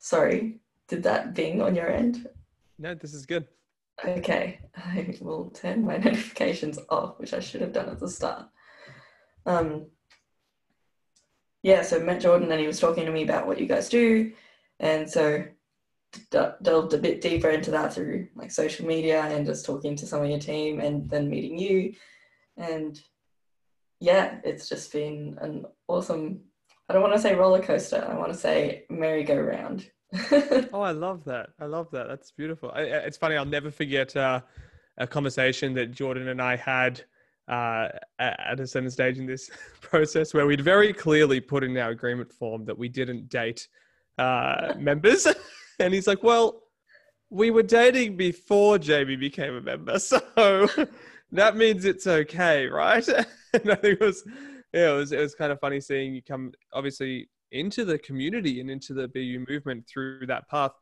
sorry, 0.01 0.59
did 0.89 1.05
that 1.05 1.35
bing 1.35 1.62
on 1.62 1.77
your 1.77 1.89
end? 1.89 2.27
No, 2.81 2.97
this 2.97 3.15
is 3.15 3.27
good. 3.27 3.47
Okay, 4.05 4.59
I 4.77 5.17
will 5.21 5.51
turn 5.51 5.85
my 5.85 5.97
notifications 6.05 6.81
off, 6.89 7.17
which 7.21 7.33
I 7.33 7.39
should 7.39 7.61
have 7.61 7.73
done 7.73 7.89
at 7.89 8.01
the 8.01 8.09
start. 8.09 8.49
Um, 9.47 9.87
yeah, 11.62 11.83
so 11.83 12.01
met 12.01 12.23
Jordan, 12.23 12.51
and 12.51 12.61
he 12.61 12.67
was 12.67 12.81
talking 12.81 13.07
to 13.07 13.12
me 13.12 13.23
about 13.23 13.47
what 13.47 13.61
you 13.61 13.67
guys 13.67 13.89
do, 13.89 14.33
and 14.81 15.09
so 15.09 15.45
delved 16.31 16.95
a 16.95 16.99
bit 16.99 17.21
deeper 17.21 17.51
into 17.51 17.71
that 17.71 17.95
through 17.95 18.29
like 18.35 18.51
social 18.51 18.87
media 18.87 19.23
and 19.23 19.47
just 19.47 19.65
talking 19.65 19.97
to 19.97 20.07
some 20.07 20.23
of 20.23 20.29
your 20.29 20.39
team 20.39 20.81
and 20.81 21.09
then 21.09 21.29
meeting 21.29 21.59
you. 21.59 21.95
And 22.57 23.01
yeah 24.01 24.39
it's 24.45 24.69
just 24.69 24.93
been 24.93 25.39
an 25.41 25.65
awesome 25.87 26.41
i 26.89 26.93
don't 26.93 27.03
want 27.03 27.15
to 27.15 27.21
say 27.21 27.35
roller 27.35 27.62
coaster 27.62 28.05
i 28.11 28.14
want 28.14 28.33
to 28.33 28.38
say 28.38 28.85
merry-go-round. 28.90 29.88
Oh 30.73 30.81
i 30.81 30.90
love 30.90 31.25
that. 31.25 31.50
I 31.61 31.67
love 31.67 31.88
that. 31.93 32.09
That's 32.09 32.33
beautiful. 32.33 32.73
I, 32.75 32.83
it's 32.83 33.17
funny 33.17 33.37
i'll 33.37 33.45
never 33.45 33.71
forget 33.71 34.17
uh, 34.17 34.40
a 34.99 35.07
conversation 35.07 35.75
that 35.75 35.93
jordan 35.93 36.29
and 36.29 36.43
i 36.43 36.57
had 36.57 37.02
uh, 37.49 37.88
at 38.21 38.61
a 38.61 38.67
certain 38.67 38.90
stage 38.90 39.19
in 39.19 39.26
this 39.26 39.50
process 39.81 40.33
where 40.33 40.47
we'd 40.47 40.61
very 40.61 40.93
clearly 40.93 41.40
put 41.40 41.64
in 41.64 41.76
our 41.76 41.90
agreement 41.90 42.33
form 42.33 42.64
that 42.64 42.79
we 42.79 42.88
didn't 42.88 43.29
date 43.29 43.69
uh, 44.19 44.75
members 44.79 45.26
and 45.80 45.94
he's 45.94 46.06
like, 46.06 46.22
well, 46.22 46.62
we 47.30 47.50
were 47.50 47.62
dating 47.62 48.16
before 48.16 48.78
Jamie 48.78 49.16
became 49.16 49.54
a 49.54 49.60
member, 49.60 49.99
so 49.99 50.20
that 51.32 51.56
means 51.56 51.84
it's 51.84 52.06
okay, 52.06 52.66
right? 52.66 53.06
and 53.54 53.70
I 53.70 53.75
think 53.76 54.00
it 54.00 54.00
was, 54.00 54.25
yeah, 54.72 54.92
it 54.92 54.96
was, 54.96 55.12
it 55.12 55.20
was 55.20 55.34
kind 55.34 55.52
of 55.52 55.60
funny 55.60 55.80
seeing 55.80 56.14
you 56.14 56.22
come 56.22 56.52
obviously 56.72 57.28
into 57.52 57.84
the 57.84 57.99
community 57.99 58.60
and 58.60 58.70
into 58.70 58.94
the 58.94 59.08
BU 59.08 59.44
movement 59.49 59.87
through 59.87 60.26
that 60.26 60.49
path. 60.49 60.72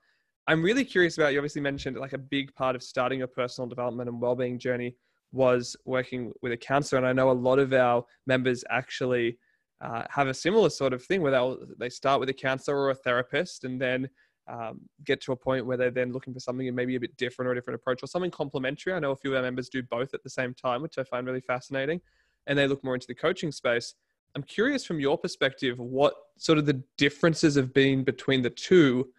I'm 0.47 0.63
really 0.63 0.85
curious 0.85 1.19
about 1.19 1.33
you. 1.33 1.39
Obviously, 1.39 1.61
mentioned 1.61 1.99
like 1.99 2.15
a 2.15 2.19
big 2.19 2.55
part 2.55 2.75
of 2.75 2.83
starting 2.83 3.19
your 3.19 3.29
personal 3.29 3.69
development 3.69 4.09
and 4.09 4.21
well-being 4.21 4.59
journey 4.59 4.97
was 5.33 5.77
working 5.85 6.33
with 6.41 6.53
a 6.53 6.57
counselor, 6.57 6.99
and 6.99 7.07
I 7.07 7.13
know 7.13 7.31
a 7.31 7.33
lot 7.33 7.59
of 7.59 7.73
our 7.75 8.05
members 8.27 8.65
actually 8.71 9.39
uh, 9.83 10.05
have 10.09 10.29
a 10.29 10.35
similar 10.35 10.71
sort 10.71 10.95
of 10.95 11.05
thing 11.05 11.21
where 11.21 11.33
they 11.33 11.55
they 11.79 11.91
start 11.91 12.21
with 12.21 12.31
a 12.31 12.35
counselor 12.35 12.79
or 12.79 12.91
a 12.91 12.95
therapist, 12.95 13.65
and 13.65 13.81
then 13.81 14.09
um, 14.49 14.81
get 15.05 15.21
to 15.23 15.33
a 15.33 15.37
point 15.37 15.67
where 15.67 15.77
they're 15.77 15.91
then 15.91 16.13
looking 16.13 16.33
for 16.33 16.41
something 16.41 16.75
maybe 16.75 16.97
a 16.97 17.01
bit 17.01 17.17
different 17.17 17.49
or 17.49 17.53
a 17.53 17.55
different 17.55 17.77
approach 17.77 18.03
or 18.03 18.07
something 18.07 18.31
complementary. 18.31 18.95
I 18.95 18.99
know 18.99 19.13
a 19.13 19.17
few 19.17 19.33
of 19.33 19.37
our 19.37 19.43
members 19.43 19.69
do 19.69 19.83
both 19.83 20.15
at 20.15 20.23
the 20.23 20.31
same 20.31 20.55
time, 20.55 20.83
which 20.83 20.99
I 20.99 21.05
find 21.05 21.27
really 21.27 21.41
fascinating, 21.41 22.01
and 22.47 22.59
they 22.59 22.67
look 22.67 22.83
more 22.83 22.95
into 22.95 23.07
the 23.07 23.15
coaching 23.15 23.53
space. 23.53 23.95
I'm 24.35 24.43
curious 24.43 24.85
from 24.85 25.01
your 25.01 25.19
perspective 25.19 25.79
what 25.79 26.15
sort 26.37 26.59
of 26.59 26.67
the 26.67 26.83
differences 26.97 27.55
have 27.57 27.73
been 27.73 28.05
between 28.05 28.43
the 28.43 28.51
two 28.51 29.11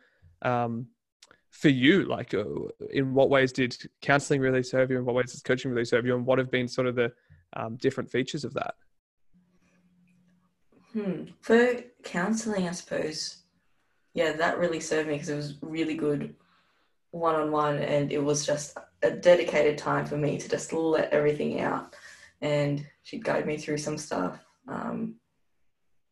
um, 0.41 0.87
for 1.49 1.69
you. 1.69 2.03
Like, 2.03 2.33
uh, 2.33 2.43
in 2.91 3.13
what 3.13 3.29
ways 3.29 3.51
did 3.51 3.75
counseling 4.01 4.41
really 4.41 4.63
serve 4.63 4.91
you, 4.91 4.97
and 4.97 5.05
what 5.05 5.15
ways 5.15 5.31
does 5.31 5.41
coaching 5.41 5.71
really 5.71 5.85
serve 5.85 6.05
you, 6.05 6.15
and 6.15 6.25
what 6.25 6.39
have 6.39 6.51
been 6.51 6.67
sort 6.67 6.87
of 6.87 6.95
the 6.95 7.11
um, 7.53 7.77
different 7.77 8.09
features 8.09 8.43
of 8.43 8.53
that? 8.53 8.75
Hmm. 10.93 11.25
For 11.41 11.83
counseling, 12.03 12.67
I 12.67 12.71
suppose 12.71 13.43
yeah, 14.13 14.33
that 14.33 14.59
really 14.59 14.79
served 14.79 15.07
me 15.07 15.15
because 15.15 15.29
it 15.29 15.35
was 15.35 15.57
really 15.61 15.95
good 15.95 16.35
one 17.11 17.35
on 17.35 17.51
one, 17.51 17.77
and 17.77 18.11
it 18.11 18.23
was 18.23 18.45
just 18.45 18.77
a 19.01 19.11
dedicated 19.11 19.77
time 19.77 20.05
for 20.05 20.17
me 20.17 20.37
to 20.37 20.49
just 20.49 20.73
let 20.73 21.11
everything 21.11 21.61
out. 21.61 21.95
And 22.41 22.85
she'd 23.03 23.23
guide 23.23 23.45
me 23.45 23.57
through 23.57 23.77
some 23.77 23.97
stuff. 23.97 24.39
Um, 24.67 25.15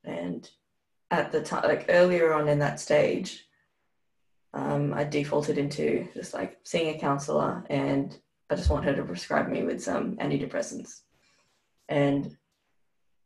And 0.04 0.50
at 1.12 1.32
the 1.32 1.42
time, 1.42 1.64
like 1.64 1.86
earlier 1.90 2.34
on 2.34 2.48
in 2.48 2.60
that 2.60 2.80
stage, 2.80 3.46
um, 4.54 4.94
I 4.94 5.04
defaulted 5.04 5.58
into 5.58 6.08
just 6.14 6.34
like 6.34 6.58
seeing 6.64 6.96
a 6.96 7.00
counselor 7.00 7.66
and 7.70 8.18
I 8.50 8.56
just 8.56 8.70
want 8.70 8.86
her 8.86 8.96
to 8.96 9.04
prescribe 9.04 9.50
me 9.50 9.64
with 9.64 9.84
some 9.84 10.16
antidepressants. 10.18 11.02
And 11.90 12.38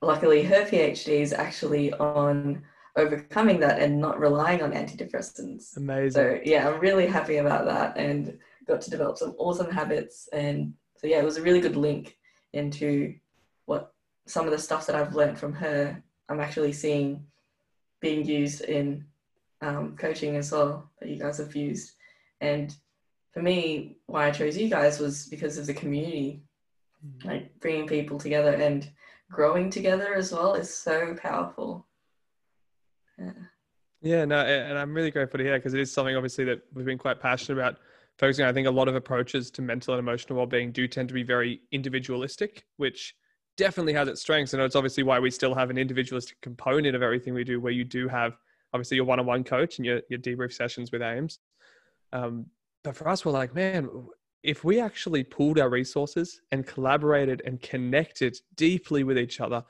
luckily, 0.02 0.44
her 0.44 0.66
PhD 0.66 1.22
is 1.22 1.34
actually 1.34 1.94
on 1.94 2.64
overcoming 2.96 3.60
that 3.62 3.80
and 3.80 4.00
not 4.00 4.20
relying 4.20 4.62
on 4.62 4.72
antidepressants. 4.72 5.78
Amazing. 5.78 6.12
So, 6.12 6.40
yeah, 6.44 6.68
I'm 6.68 6.80
really 6.80 7.08
happy 7.08 7.38
about 7.38 7.66
that 7.66 7.98
and 7.98 8.38
got 8.68 8.82
to 8.82 8.90
develop 8.90 9.18
some 9.18 9.36
awesome 9.38 9.72
habits. 9.72 10.28
And 10.34 10.74
so, 10.98 11.08
yeah, 11.08 11.20
it 11.20 11.26
was 11.26 11.38
a 11.38 11.42
really 11.42 11.62
good 11.62 11.76
link 11.76 12.18
into 12.54 13.16
what 13.66 13.94
some 14.26 14.46
of 14.46 14.52
the 14.52 14.60
stuff 14.60 14.88
that 14.88 14.96
I've 14.96 15.16
learned 15.16 15.40
from 15.40 15.54
her, 15.54 16.02
I'm 16.30 16.40
actually 16.40 16.74
seeing 16.74 17.26
being 18.02 18.26
used 18.26 18.62
in 18.62 19.06
um, 19.62 19.96
coaching 19.96 20.36
as 20.36 20.52
well 20.52 20.90
that 21.00 21.10
you 21.10 21.18
guys 21.18 21.38
have 21.38 21.56
used. 21.56 21.94
And 22.42 22.76
for 23.32 23.42
me, 23.42 23.98
why 24.08 24.28
I 24.28 24.32
chose 24.32 24.58
you 24.58 24.70
guys 24.70 25.00
was 25.00 25.28
because 25.28 25.58
of 25.58 25.68
the 25.68 25.74
community, 25.74 26.44
mm-hmm. 27.06 27.28
like 27.28 27.60
bringing 27.60 27.88
people 27.88 28.18
together 28.18 28.54
and 28.54 28.90
growing 29.32 29.70
together 29.70 30.14
as 30.14 30.32
well 30.32 30.56
is 30.56 30.74
so 30.74 31.16
powerful. 31.16 31.86
Yeah. 34.02 34.26
No, 34.26 34.40
and 34.40 34.78
I'm 34.78 34.94
really 34.94 35.12
grateful 35.12 35.38
to 35.38 35.44
hear 35.44 35.58
because 35.58 35.74
it 35.74 35.80
is 35.80 35.94
something 35.94 36.16
obviously 36.16 36.44
that 36.46 36.62
we've 36.74 36.86
been 36.86 36.98
quite 36.98 37.20
passionate 37.20 37.60
about 37.60 37.78
focusing. 38.18 38.46
I 38.46 38.54
think 38.54 38.68
a 38.68 38.72
lot 38.72 38.88
of 38.88 38.96
approaches 38.96 39.52
to 39.52 39.62
mental 39.62 39.94
and 39.94 40.00
emotional 40.00 40.38
well-being 40.38 40.72
do 40.72 40.88
tend 40.88 41.08
to 41.10 41.14
be 41.14 41.24
very 41.24 41.62
individualistic, 41.72 42.66
which 42.78 43.16
definitely 43.58 43.94
has 43.94 44.08
its 44.08 44.22
strengths. 44.22 44.54
And 44.54 44.62
it's 44.64 44.76
obviously 44.76 45.04
why 45.04 45.20
we 45.20 45.30
still 45.30 45.54
have 45.54 45.70
an 45.70 45.78
individualistic 45.78 46.42
component 46.42 46.96
of 46.96 47.04
everything 47.04 47.34
we 47.34 47.44
do, 47.44 47.60
where 47.60 47.74
you 47.74 47.84
do 47.84 48.08
have 48.08 48.34
obviously 48.74 48.96
your 48.96 49.06
one-on-one 49.06 49.44
coach 49.44 49.78
and 49.78 49.86
your, 49.86 50.02
your 50.10 50.20
debrief 50.20 50.54
sessions 50.54 50.92
with 50.92 51.02
Ames. 51.02 51.40
Um, 52.14 52.48
but 52.84 52.96
for 52.96 53.08
us, 53.08 53.24
we're 53.24 53.34
like, 53.34 53.54
man, 53.54 53.90
if 54.44 54.64
we 54.64 54.80
actually 54.80 55.24
pooled 55.24 55.60
our 55.60 55.70
resources 55.70 56.42
and 56.52 56.66
collaborated 56.66 57.44
and 57.46 57.62
connected 57.62 58.36
deeply 58.56 59.04
with 59.04 59.18
each 59.20 59.40
other, 59.40 59.64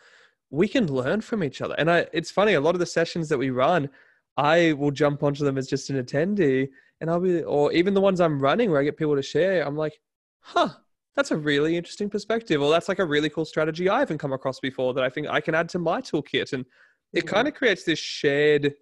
we 0.51 0.67
can 0.67 0.91
learn 0.91 1.21
from 1.21 1.43
each 1.43 1.61
other. 1.61 1.75
And 1.77 1.89
I, 1.89 2.05
it's 2.13 2.29
funny, 2.29 2.53
a 2.53 2.61
lot 2.61 2.75
of 2.75 2.79
the 2.79 2.85
sessions 2.85 3.29
that 3.29 3.37
we 3.37 3.49
run, 3.49 3.89
I 4.37 4.73
will 4.73 4.91
jump 4.91 5.23
onto 5.23 5.43
them 5.43 5.57
as 5.57 5.67
just 5.67 5.89
an 5.89 6.03
attendee, 6.03 6.69
and 6.99 7.09
I'll 7.09 7.19
be, 7.19 7.41
or 7.41 7.71
even 7.71 7.93
the 7.93 8.01
ones 8.01 8.21
I'm 8.21 8.39
running 8.39 8.69
where 8.69 8.79
I 8.79 8.83
get 8.83 8.97
people 8.97 9.15
to 9.15 9.23
share, 9.23 9.65
I'm 9.65 9.77
like, 9.77 9.99
huh, 10.41 10.69
that's 11.15 11.31
a 11.31 11.37
really 11.37 11.75
interesting 11.75 12.09
perspective, 12.09 12.61
or 12.61 12.69
that's 12.69 12.89
like 12.89 12.99
a 12.99 13.05
really 13.05 13.29
cool 13.29 13.45
strategy 13.45 13.89
I 13.89 13.99
haven't 13.99 14.19
come 14.19 14.33
across 14.33 14.59
before 14.59 14.93
that 14.93 15.03
I 15.03 15.09
think 15.09 15.27
I 15.27 15.41
can 15.41 15.55
add 15.55 15.69
to 15.69 15.79
my 15.79 15.99
toolkit. 16.01 16.53
And 16.53 16.65
it 17.13 17.25
mm-hmm. 17.25 17.35
kind 17.35 17.47
of 17.47 17.53
creates 17.53 17.83
this 17.83 17.99
shared 17.99 18.73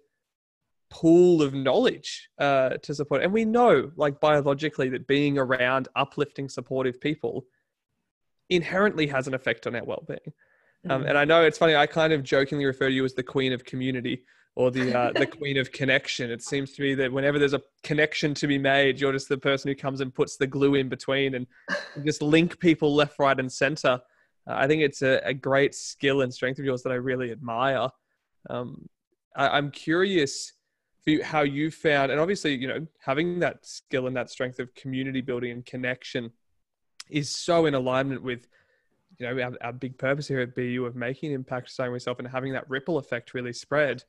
pool 0.90 1.40
of 1.40 1.54
knowledge 1.54 2.30
uh, 2.38 2.70
to 2.82 2.94
support. 2.94 3.22
And 3.22 3.32
we 3.32 3.44
know, 3.44 3.90
like 3.96 4.20
biologically, 4.20 4.88
that 4.90 5.06
being 5.06 5.38
around 5.38 5.88
uplifting, 5.96 6.48
supportive 6.48 7.00
people 7.00 7.46
inherently 8.48 9.06
has 9.06 9.28
an 9.28 9.34
effect 9.34 9.66
on 9.66 9.76
our 9.76 9.84
well-being. 9.84 10.32
Um, 10.88 11.00
mm-hmm. 11.00 11.08
and 11.10 11.18
I 11.18 11.24
know 11.24 11.44
it's 11.44 11.58
funny. 11.58 11.76
I 11.76 11.86
kind 11.86 12.12
of 12.12 12.22
jokingly 12.22 12.64
refer 12.64 12.88
to 12.88 12.94
you 12.94 13.04
as 13.04 13.14
the 13.14 13.22
queen 13.22 13.52
of 13.52 13.64
community 13.64 14.24
or 14.56 14.70
the 14.70 14.96
uh, 14.98 15.12
the 15.12 15.26
queen 15.38 15.58
of 15.58 15.72
connection. 15.72 16.30
It 16.30 16.42
seems 16.42 16.72
to 16.72 16.82
me 16.82 16.94
that 16.94 17.12
whenever 17.12 17.38
there's 17.38 17.54
a 17.54 17.62
connection 17.82 18.34
to 18.34 18.46
be 18.46 18.58
made, 18.58 19.00
you're 19.00 19.12
just 19.12 19.28
the 19.28 19.38
person 19.38 19.68
who 19.68 19.74
comes 19.74 20.00
and 20.00 20.14
puts 20.14 20.36
the 20.36 20.46
glue 20.46 20.74
in 20.74 20.88
between 20.88 21.34
and 21.34 21.46
just 22.04 22.22
link 22.22 22.58
people 22.58 22.94
left, 22.94 23.18
right, 23.18 23.38
and 23.38 23.52
center. 23.52 24.00
Uh, 24.46 24.54
I 24.54 24.66
think 24.66 24.82
it's 24.82 25.02
a, 25.02 25.20
a, 25.24 25.34
great 25.34 25.74
skill 25.74 26.22
and 26.22 26.32
strength 26.32 26.58
of 26.58 26.64
yours 26.64 26.82
that 26.82 26.92
I 26.92 26.96
really 26.96 27.30
admire. 27.30 27.88
Um, 28.48 28.88
I, 29.36 29.58
am 29.58 29.70
curious 29.70 30.54
for 31.04 31.10
you, 31.10 31.22
how 31.22 31.42
you 31.42 31.70
found, 31.70 32.10
and 32.10 32.20
obviously, 32.20 32.54
you 32.54 32.66
know, 32.66 32.86
having 33.00 33.40
that 33.40 33.66
skill 33.66 34.06
and 34.06 34.16
that 34.16 34.30
strength 34.30 34.58
of 34.58 34.74
community 34.74 35.20
building 35.20 35.50
and 35.50 35.64
connection 35.64 36.32
is 37.10 37.28
so 37.28 37.66
in 37.66 37.74
alignment 37.74 38.22
with, 38.22 38.46
you 39.20 39.26
know, 39.26 39.42
our, 39.42 39.52
our 39.60 39.72
big 39.72 39.98
purpose 39.98 40.26
here 40.26 40.40
at 40.40 40.56
BU 40.56 40.84
of 40.86 40.96
making 40.96 41.28
an 41.28 41.34
impact, 41.34 41.70
starting 41.70 41.94
yourself, 41.94 42.18
and 42.18 42.26
having 42.26 42.54
that 42.54 42.68
ripple 42.70 42.96
effect 42.96 43.34
really 43.34 43.52
spread. 43.52 44.02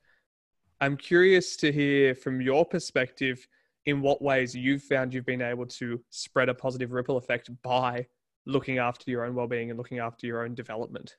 I'm 0.80 0.96
curious 0.96 1.56
to 1.58 1.70
hear 1.70 2.14
from 2.14 2.40
your 2.40 2.64
perspective 2.64 3.46
in 3.84 4.00
what 4.00 4.22
ways 4.22 4.54
you've 4.54 4.82
found 4.82 5.12
you've 5.12 5.26
been 5.26 5.42
able 5.42 5.66
to 5.66 6.00
spread 6.10 6.48
a 6.48 6.54
positive 6.54 6.92
ripple 6.92 7.18
effect 7.18 7.50
by 7.62 8.06
looking 8.46 8.78
after 8.78 9.10
your 9.10 9.24
own 9.24 9.34
well-being 9.34 9.70
and 9.70 9.78
looking 9.78 9.98
after 9.98 10.26
your 10.26 10.44
own 10.44 10.54
development. 10.54 11.16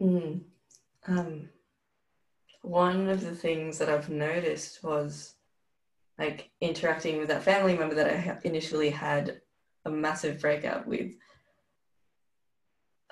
Mm. 0.00 0.40
Um, 1.06 1.48
one 2.62 3.08
of 3.08 3.20
the 3.20 3.34
things 3.34 3.76
that 3.78 3.90
I've 3.90 4.08
noticed 4.08 4.82
was 4.82 5.34
like 6.18 6.50
interacting 6.60 7.18
with 7.18 7.28
that 7.28 7.42
family 7.42 7.76
member 7.76 7.94
that 7.96 8.06
I 8.06 8.38
initially 8.44 8.90
had 8.90 9.40
a 9.84 9.90
massive 9.90 10.40
breakout 10.40 10.86
with. 10.86 11.12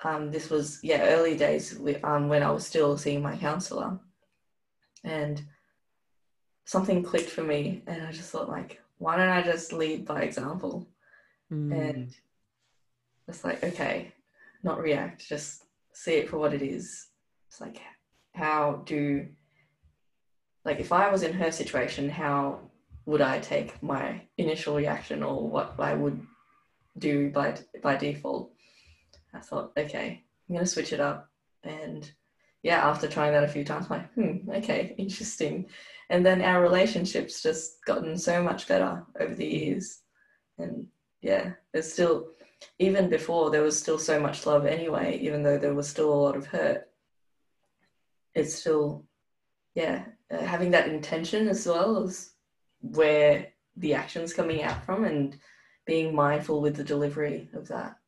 Um, 0.03 0.31
this 0.31 0.49
was 0.49 0.79
yeah 0.81 1.01
early 1.09 1.35
days 1.35 1.77
with, 1.77 2.03
um, 2.03 2.29
when 2.29 2.43
I 2.43 2.51
was 2.51 2.65
still 2.65 2.97
seeing 2.97 3.21
my 3.21 3.35
counselor, 3.35 3.99
and 5.03 5.41
something 6.65 7.03
clicked 7.03 7.29
for 7.29 7.43
me, 7.43 7.83
and 7.87 8.05
I 8.05 8.11
just 8.11 8.31
thought 8.31 8.49
like, 8.49 8.81
why 8.97 9.17
don't 9.17 9.29
I 9.29 9.41
just 9.41 9.73
lead 9.73 10.05
by 10.05 10.21
example, 10.21 10.87
mm. 11.51 11.73
and 11.73 12.15
it's 13.27 13.43
like 13.43 13.63
okay, 13.63 14.13
not 14.63 14.79
react, 14.79 15.27
just 15.27 15.65
see 15.93 16.13
it 16.13 16.29
for 16.29 16.37
what 16.37 16.53
it 16.53 16.61
is. 16.61 17.07
It's 17.49 17.59
like 17.59 17.81
how 18.33 18.83
do 18.85 19.27
like 20.65 20.79
if 20.79 20.91
I 20.91 21.09
was 21.11 21.23
in 21.23 21.33
her 21.33 21.51
situation, 21.51 22.09
how 22.09 22.59
would 23.05 23.21
I 23.21 23.39
take 23.39 23.81
my 23.81 24.21
initial 24.37 24.75
reaction 24.75 25.23
or 25.23 25.49
what 25.49 25.75
I 25.79 25.93
would 25.93 26.21
do 26.97 27.29
by 27.31 27.55
by 27.81 27.95
default? 27.95 28.51
I 29.33 29.39
thought, 29.39 29.71
okay, 29.77 30.23
I'm 30.49 30.55
gonna 30.55 30.65
switch 30.65 30.93
it 30.93 30.99
up, 30.99 31.29
and 31.63 32.09
yeah, 32.63 32.87
after 32.87 33.07
trying 33.07 33.33
that 33.33 33.43
a 33.43 33.47
few 33.47 33.63
times, 33.63 33.87
I'm 33.89 33.97
like, 33.99 34.13
hmm, 34.13 34.49
okay, 34.51 34.95
interesting. 34.97 35.67
And 36.09 36.25
then 36.25 36.41
our 36.41 36.61
relationships 36.61 37.41
just 37.41 37.85
gotten 37.85 38.17
so 38.17 38.41
much 38.43 38.67
better 38.67 39.05
over 39.19 39.33
the 39.33 39.45
years, 39.45 40.01
and 40.57 40.87
yeah, 41.21 41.51
there's 41.73 41.91
still 41.91 42.31
even 42.77 43.09
before 43.09 43.49
there 43.49 43.61
was 43.61 43.77
still 43.77 43.99
so 43.99 44.19
much 44.19 44.45
love 44.45 44.65
anyway, 44.65 45.19
even 45.21 45.43
though 45.43 45.57
there 45.57 45.73
was 45.73 45.87
still 45.87 46.13
a 46.13 46.21
lot 46.23 46.35
of 46.35 46.47
hurt. 46.47 46.89
It's 48.35 48.55
still, 48.55 49.05
yeah, 49.75 50.05
uh, 50.31 50.43
having 50.43 50.71
that 50.71 50.89
intention 50.89 51.47
as 51.47 51.65
well 51.65 52.03
as 52.03 52.31
where 52.81 53.47
the 53.77 53.93
action's 53.93 54.33
coming 54.33 54.61
out 54.63 54.83
from 54.85 55.05
and 55.05 55.37
being 55.85 56.13
mindful 56.13 56.61
with 56.61 56.75
the 56.75 56.83
delivery 56.83 57.49
of 57.53 57.67
that. 57.69 57.98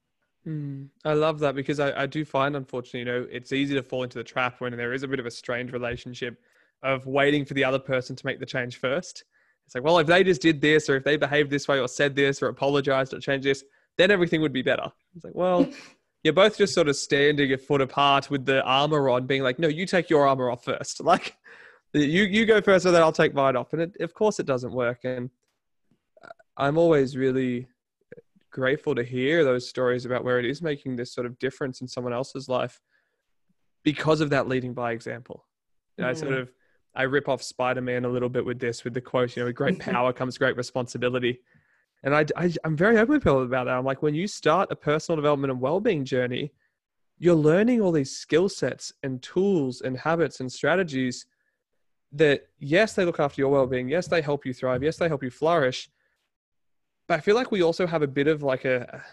Mm, 0.48 0.90
I 1.06 1.14
love 1.14 1.40
that 1.40 1.56
because 1.56 1.80
I, 1.80 2.04
I 2.04 2.06
do 2.06 2.26
find, 2.26 2.56
unfortunately, 2.56 3.00
you 3.00 3.06
know, 3.06 3.28
it's 3.32 3.52
easy 3.52 3.76
to 3.76 3.84
fall 3.84 4.04
into 4.04 4.18
the 4.18 4.24
trap 4.24 4.60
when 4.60 4.76
there 4.76 4.94
is 4.94 5.04
a 5.04 5.08
bit 5.08 5.20
of 5.20 5.26
a 5.26 5.32
strained 5.32 5.72
relationship 5.72 6.42
of 6.84 7.06
waiting 7.06 7.46
for 7.46 7.54
the 7.54 7.64
other 7.64 7.80
person 7.80 8.16
to 8.16 8.26
make 8.26 8.40
the 8.40 8.46
change 8.46 8.78
first. 8.78 9.24
It's 9.66 9.76
like, 9.76 9.84
well, 9.84 10.00
if 10.00 10.08
they 10.08 10.24
just 10.24 10.42
did 10.42 10.60
this 10.60 10.90
or 10.90 10.96
if 10.96 11.04
they 11.04 11.16
behaved 11.16 11.52
this 11.52 11.68
way 11.68 11.80
or 11.80 11.88
said 11.88 12.16
this 12.16 12.42
or 12.42 12.48
apologized 12.48 13.14
or 13.14 13.20
changed 13.20 13.46
this, 13.46 13.64
then 13.98 14.10
everything 14.10 14.42
would 14.42 14.54
be 14.54 14.64
better. 14.64 14.92
It's 15.16 15.24
like, 15.24 15.36
well, 15.36 15.70
you're 16.24 16.34
both 16.34 16.58
just 16.58 16.74
sort 16.74 16.88
of 16.88 16.96
standing 16.96 17.54
a 17.54 17.58
foot 17.58 17.82
apart 17.82 18.30
with 18.30 18.46
the 18.46 18.64
armor 18.64 19.10
on, 19.10 19.28
being 19.28 19.44
like, 19.44 19.60
no, 19.60 19.68
you 19.68 19.86
take 19.86 20.10
your 20.10 20.28
armor 20.28 20.50
off 20.50 20.64
first. 20.64 21.02
Like, 21.12 21.36
you 21.94 22.24
you 22.24 22.46
go 22.46 22.62
first, 22.62 22.86
and 22.86 22.96
then 22.96 23.02
I'll 23.02 23.12
take 23.12 23.34
mine 23.34 23.58
off. 23.58 23.74
And 23.74 23.82
it, 23.82 23.98
of 24.00 24.14
course, 24.14 24.40
it 24.40 24.46
doesn't 24.46 24.72
work. 24.72 25.00
And 25.04 25.30
I'm 26.56 26.78
always 26.78 27.18
really 27.18 27.68
grateful 28.52 28.96
to 28.96 29.04
hear 29.04 29.44
those 29.44 29.68
stories 29.68 30.06
about 30.06 30.24
where 30.24 30.40
it 30.40 30.46
is 30.46 30.62
making 30.62 30.96
this 30.96 31.14
sort 31.14 31.26
of 31.26 31.40
difference 31.40 31.82
in 31.82 31.88
someone 31.88 32.14
else's 32.14 32.48
life 32.48 32.80
because 33.84 34.22
of 34.22 34.30
that 34.30 34.48
leading 34.48 34.74
by 34.74 34.92
example. 34.92 35.46
You 35.98 36.04
know, 36.04 36.08
mm. 36.08 36.12
I 36.12 36.14
sort 36.14 36.34
of 36.34 36.52
I 36.94 37.04
rip 37.04 37.30
off 37.30 37.42
Spider 37.42 37.82
Man 37.82 38.06
a 38.06 38.10
little 38.10 38.30
bit 38.30 38.46
with 38.46 38.60
this, 38.60 38.84
with 38.84 38.94
the 38.94 39.02
quote, 39.02 39.36
you 39.36 39.42
know, 39.42 39.48
with 39.48 39.56
great 39.56 39.80
power 39.80 40.12
comes 40.14 40.38
great 40.38 40.58
responsibility. 40.58 41.40
And 42.04 42.16
I, 42.16 42.26
I, 42.36 42.52
I'm 42.64 42.76
very 42.76 42.98
open 42.98 43.14
with 43.14 43.24
people 43.24 43.44
about 43.44 43.66
that. 43.66 43.78
I'm 43.78 43.86
like, 43.86 44.02
when 44.02 44.16
you 44.16 44.28
start 44.28 44.72
a 44.72 44.76
personal 44.76 45.16
development 45.16 45.52
and 45.52 45.62
well 45.62 45.80
being 45.80 46.04
journey, 46.04 46.52
you're 47.20 47.36
learning 47.36 47.82
all 47.82 47.92
these 47.92 48.18
skill 48.18 48.50
sets 48.50 48.92
and 49.04 49.22
tools 49.22 49.82
and 49.82 49.96
habits 49.96 50.40
and 50.40 50.52
strategies 50.52 51.28
that 52.14 52.48
yes, 52.60 52.94
they 52.94 53.06
look 53.06 53.20
after 53.20 53.40
your 53.40 53.52
well-being. 53.52 53.88
Yes, 53.88 54.08
they 54.08 54.22
help 54.22 54.46
you 54.46 54.54
thrive. 54.54 54.84
Yes, 54.84 54.98
they 54.98 55.08
help 55.08 55.24
you 55.24 55.30
flourish. 55.30 55.90
But 57.12 57.18
I 57.18 57.20
feel 57.20 57.36
like 57.36 57.52
we 57.52 57.62
also 57.62 57.86
have 57.86 58.04
a 58.04 58.08
bit 58.08 58.30
of 58.30 58.42
like 58.42 58.64
a 58.64 59.04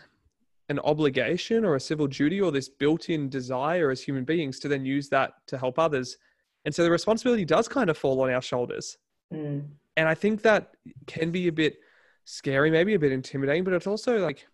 an 0.68 0.78
obligation 0.84 1.64
or 1.64 1.74
a 1.74 1.80
civil 1.80 2.06
duty 2.06 2.40
or 2.40 2.52
this 2.52 2.68
built-in 2.68 3.28
desire 3.28 3.90
as 3.90 4.00
human 4.00 4.22
beings 4.22 4.60
to 4.60 4.68
then 4.68 4.84
use 4.84 5.08
that 5.08 5.32
to 5.48 5.58
help 5.58 5.80
others. 5.80 6.16
And 6.64 6.72
so 6.72 6.84
the 6.84 6.92
responsibility 6.92 7.44
does 7.44 7.66
kind 7.66 7.90
of 7.90 7.98
fall 7.98 8.20
on 8.20 8.30
our 8.30 8.40
shoulders. 8.40 8.98
Mm. 9.34 9.66
And 9.96 10.08
I 10.08 10.14
think 10.14 10.42
that 10.42 10.76
can 11.08 11.32
be 11.32 11.48
a 11.48 11.52
bit 11.52 11.78
scary, 12.24 12.70
maybe 12.70 12.94
a 12.94 13.00
bit 13.00 13.10
intimidating, 13.10 13.64
but 13.64 13.72
it's 13.72 13.88
also 13.88 14.18
like 14.18 14.46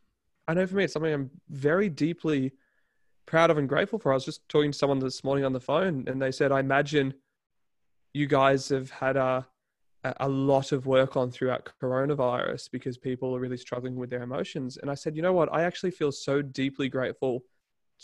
I 0.49 0.55
know 0.55 0.67
for 0.67 0.77
me 0.77 0.85
it's 0.85 0.95
something 0.95 1.13
I'm 1.13 1.31
very 1.51 1.91
deeply 1.91 2.53
proud 3.27 3.51
of 3.51 3.59
and 3.59 3.69
grateful 3.69 3.99
for. 3.99 4.11
I 4.11 4.15
was 4.15 4.25
just 4.25 4.49
talking 4.49 4.73
to 4.73 4.79
someone 4.79 5.01
this 5.01 5.23
morning 5.23 5.45
on 5.45 5.53
the 5.53 5.61
phone, 5.61 6.05
and 6.07 6.23
they 6.23 6.33
said, 6.33 6.51
"I 6.51 6.61
imagine 6.61 7.13
you 8.15 8.27
guys 8.27 8.71
have 8.71 8.89
had 8.89 9.19
a 9.19 9.47
a 10.05 10.29
lot 10.29 10.73
of 10.73 10.87
work 10.87 11.17
on 11.17 11.31
throughout 11.31 11.73
coronavirus 11.81 12.71
because 12.71 12.99
people 12.99 13.35
are 13.35 13.41
really 13.41 13.57
struggling 13.57 13.97
with 13.97 14.11
their 14.11 14.23
emotions." 14.23 14.77
And 14.77 14.91
I 14.91 14.95
said, 14.95 15.17
"You 15.17 15.23
know 15.23 15.33
what? 15.33 15.53
I 15.53 15.63
actually 15.63 15.93
feel 15.93 16.13
so 16.13 16.43
deeply 16.43 16.89
grateful 16.89 17.45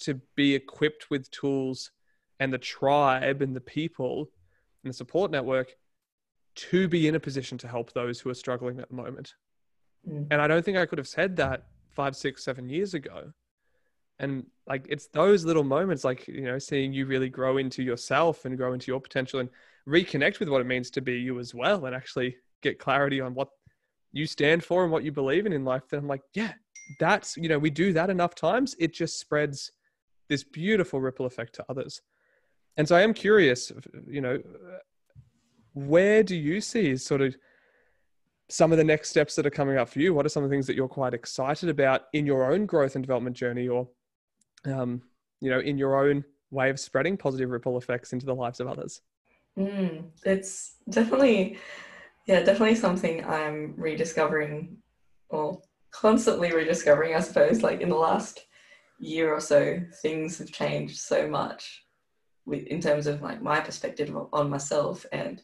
to 0.01 0.15
be 0.35 0.55
equipped 0.55 1.11
with 1.11 1.31
tools 1.31 1.91
and 2.39 2.53
the 2.53 2.59
tribe 2.59 3.43
and 3.43 3.55
the 3.55 3.61
people 3.61 4.31
and 4.83 4.91
the 4.91 4.97
support 4.97 5.31
network 5.31 5.77
to 6.55 6.89
be 6.89 7.07
in 7.07 7.15
a 7.15 7.21
position 7.21 7.59
to 7.59 7.69
help 7.69 7.93
those 7.93 8.21
who 8.21 8.31
are 8.31 8.35
struggling 8.35 8.81
at 8.81 8.89
the 8.89 8.95
moment." 8.95 9.35
Mm. 10.09 10.29
And 10.31 10.41
I 10.41 10.47
don't 10.49 10.65
think 10.65 10.79
I 10.79 10.87
could 10.87 10.99
have 10.99 11.09
said 11.09 11.37
that 11.37 11.67
five, 11.91 12.17
six, 12.17 12.43
seven 12.43 12.69
years 12.69 12.95
ago. 12.95 13.33
And 14.21 14.45
like 14.67 14.87
it's 14.89 15.09
those 15.09 15.45
little 15.45 15.65
moments, 15.65 16.05
like, 16.05 16.29
you 16.29 16.43
know, 16.43 16.59
seeing 16.59 16.93
you 16.93 17.07
really 17.07 17.29
grow 17.29 17.57
into 17.57 17.83
yourself 17.83 18.45
and 18.45 18.57
grow 18.57 18.75
into 18.75 18.93
your 18.93 19.01
potential 19.01 19.41
and 19.41 19.49
reconnect 19.89 20.39
with 20.39 20.49
what 20.49 20.61
it 20.61 20.67
means 20.67 20.91
to 20.91 21.01
be 21.01 21.15
you 21.15 21.41
as 21.41 21.55
well 21.55 21.87
and 21.87 21.97
actually 21.97 22.37
get 22.63 22.79
clarity 22.79 23.21
on 23.21 23.35
what 23.35 23.49
you 24.13 24.27
stand 24.27 24.63
for 24.63 24.83
and 24.85 24.93
what 24.93 25.05
you 25.05 25.11
believe 25.11 25.47
in 25.47 25.53
in 25.53 25.65
life. 25.65 25.83
Then 25.91 26.01
I'm 26.01 26.07
like, 26.07 26.23
yeah, 26.35 26.53
that's, 26.99 27.37
you 27.37 27.49
know, 27.49 27.59
we 27.59 27.71
do 27.71 27.93
that 27.95 28.11
enough 28.11 28.35
times, 28.35 28.77
it 28.79 28.93
just 28.93 29.19
spreads 29.19 29.73
this 30.29 30.45
beautiful 30.45 31.01
ripple 31.01 31.27
effect 31.27 31.55
to 31.55 31.65
others. 31.69 32.03
And 32.77 32.87
so 32.87 32.97
I 32.97 33.01
am 33.01 33.15
curious, 33.15 33.73
you 34.07 34.21
know, 34.21 34.39
where 35.73 36.23
do 36.23 36.37
you 36.37 36.61
see 36.61 36.97
sort 36.97 37.21
of 37.23 37.37
some 38.49 38.73
of 38.73 38.79
the 38.79 38.85
next 38.85 39.09
steps 39.09 39.35
that 39.37 39.47
are 39.47 39.51
coming 39.51 39.79
up 39.79 39.89
for 39.89 40.01
you? 40.01 40.13
What 40.13 40.27
are 40.27 40.29
some 40.29 40.45
of 40.45 40.51
the 40.51 40.55
things 40.55 40.67
that 40.67 40.77
you're 40.77 40.89
quite 40.89 41.15
excited 41.15 41.69
about 41.69 42.03
in 42.13 42.27
your 42.27 42.53
own 42.53 42.67
growth 42.67 42.97
and 42.97 43.03
development 43.03 43.37
journey, 43.37 43.69
or 43.69 43.89
um, 44.67 45.03
you 45.41 45.51
know, 45.51 45.61
in 45.61 45.79
your 45.79 46.07
own 46.07 46.25
way 46.51 46.71
of 46.71 46.81
spreading 46.81 47.17
positive 47.17 47.51
ripple 47.51 47.79
effects 47.79 48.13
into 48.13 48.27
the 48.27 48.35
lives 48.35 48.61
of 48.61 48.69
others? 48.69 49.01
Mm, 49.59 50.11
it's 50.25 50.77
definitely, 50.89 51.59
yeah, 52.27 52.41
definitely 52.41 52.77
something 52.77 53.25
I'm 53.25 53.75
rediscovering, 53.77 54.77
or 55.29 55.61
constantly 55.91 56.53
rediscovering, 56.53 57.15
I 57.15 57.21
suppose. 57.21 57.63
Like 57.63 57.81
in 57.81 57.89
the 57.89 57.97
last 57.97 58.47
year 58.99 59.33
or 59.33 59.41
so, 59.41 59.81
things 60.03 60.39
have 60.39 60.51
changed 60.51 60.99
so 60.99 61.29
much 61.29 61.85
with 62.47 62.65
in 62.65 62.81
terms 62.81 63.07
of 63.07 63.23
like 63.23 63.43
my 63.43 63.61
perspective 63.61 64.15
on 64.33 64.51
myself 64.51 65.07
and 65.13 65.43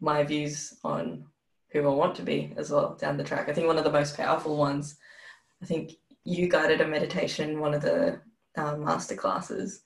my 0.00 0.22
views 0.22 0.74
on 0.84 1.24
who 1.72 1.86
I 1.86 1.94
want 1.94 2.14
to 2.16 2.22
be 2.22 2.54
as 2.56 2.70
well 2.70 2.94
down 2.94 3.16
the 3.16 3.24
track. 3.24 3.48
I 3.48 3.52
think 3.52 3.66
one 3.66 3.78
of 3.78 3.84
the 3.84 3.92
most 3.92 4.16
powerful 4.16 4.56
ones, 4.56 4.96
I 5.62 5.66
think 5.66 5.92
you 6.28 6.46
guided 6.48 6.80
a 6.80 6.86
meditation 6.86 7.50
in 7.50 7.60
one 7.60 7.74
of 7.74 7.82
the 7.82 8.20
um, 8.56 8.84
master 8.84 9.16
classes. 9.16 9.82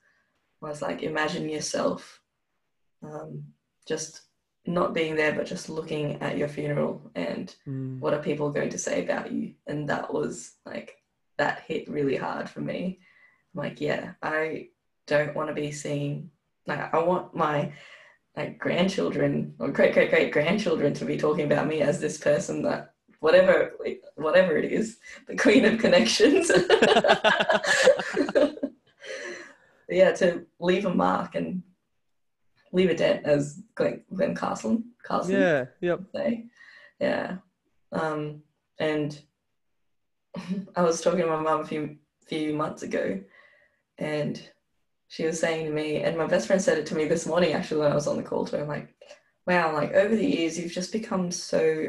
Was 0.60 0.82
like 0.82 1.02
imagine 1.02 1.48
yourself 1.48 2.20
um, 3.02 3.44
just 3.86 4.22
not 4.64 4.94
being 4.94 5.16
there 5.16 5.32
but 5.32 5.46
just 5.46 5.68
looking 5.68 6.22
at 6.22 6.38
your 6.38 6.48
funeral 6.48 7.10
and 7.14 7.54
Mm. 7.66 7.98
what 8.00 8.14
are 8.14 8.22
people 8.22 8.50
going 8.50 8.70
to 8.70 8.78
say 8.78 9.02
about 9.04 9.32
you? 9.32 9.54
And 9.66 9.88
that 9.88 10.12
was 10.12 10.52
like 10.66 10.96
that 11.38 11.60
hit 11.60 11.88
really 11.88 12.16
hard 12.16 12.48
for 12.48 12.60
me. 12.60 13.00
I'm 13.54 13.62
like 13.64 13.80
yeah 13.80 14.12
i 14.22 14.68
don't 15.06 15.34
want 15.34 15.48
to 15.48 15.54
be 15.54 15.72
seen 15.72 16.30
like 16.66 16.94
i 16.94 16.98
want 16.98 17.34
my 17.34 17.72
like 18.36 18.58
grandchildren 18.58 19.54
or 19.58 19.68
great 19.68 19.92
great 19.92 20.10
great 20.10 20.32
grandchildren 20.32 20.94
to 20.94 21.04
be 21.04 21.18
talking 21.18 21.44
about 21.44 21.66
me 21.66 21.82
as 21.82 22.00
this 22.00 22.18
person 22.18 22.62
that 22.62 22.91
whatever 23.22 23.70
whatever 24.16 24.56
it 24.56 24.64
is 24.64 24.98
the 25.28 25.36
queen 25.36 25.64
of 25.64 25.78
connections 25.78 26.50
yeah 29.88 30.10
to 30.12 30.44
leave 30.58 30.86
a 30.86 30.94
mark 30.94 31.36
and 31.36 31.62
leave 32.72 32.90
a 32.90 32.94
dent 32.94 33.24
as 33.24 33.62
glenn, 33.74 34.02
glenn 34.12 34.34
carson 34.34 34.84
carson 35.02 35.40
Yeah, 35.40 35.64
yep. 35.80 36.00
say. 36.14 36.46
Yeah. 37.00 37.36
Um, 37.92 38.42
and 38.78 39.20
I 40.76 40.82
was 40.82 41.00
talking 41.00 41.20
to 41.20 41.26
my 41.26 41.40
mum 41.40 41.60
a 41.60 41.66
few 41.66 41.96
few 42.26 42.54
months 42.54 42.82
ago, 42.82 43.20
and 43.98 44.40
she 45.08 45.26
was 45.26 45.38
saying 45.38 45.66
to 45.66 45.72
me, 45.72 46.02
and 46.02 46.16
my 46.16 46.26
best 46.26 46.46
friend 46.46 46.62
said 46.62 46.78
it 46.78 46.86
to 46.86 46.94
me 46.94 47.04
this 47.04 47.26
morning 47.26 47.52
actually 47.52 47.80
when 47.80 47.92
I 47.92 47.94
was 47.94 48.06
on 48.06 48.16
the 48.16 48.22
call 48.22 48.46
to 48.46 48.58
her, 48.58 48.64
like, 48.64 48.94
wow, 49.46 49.74
like 49.74 49.92
over 49.92 50.16
the 50.16 50.26
years 50.26 50.58
you've 50.58 50.72
just 50.72 50.92
become 50.92 51.30
so 51.30 51.88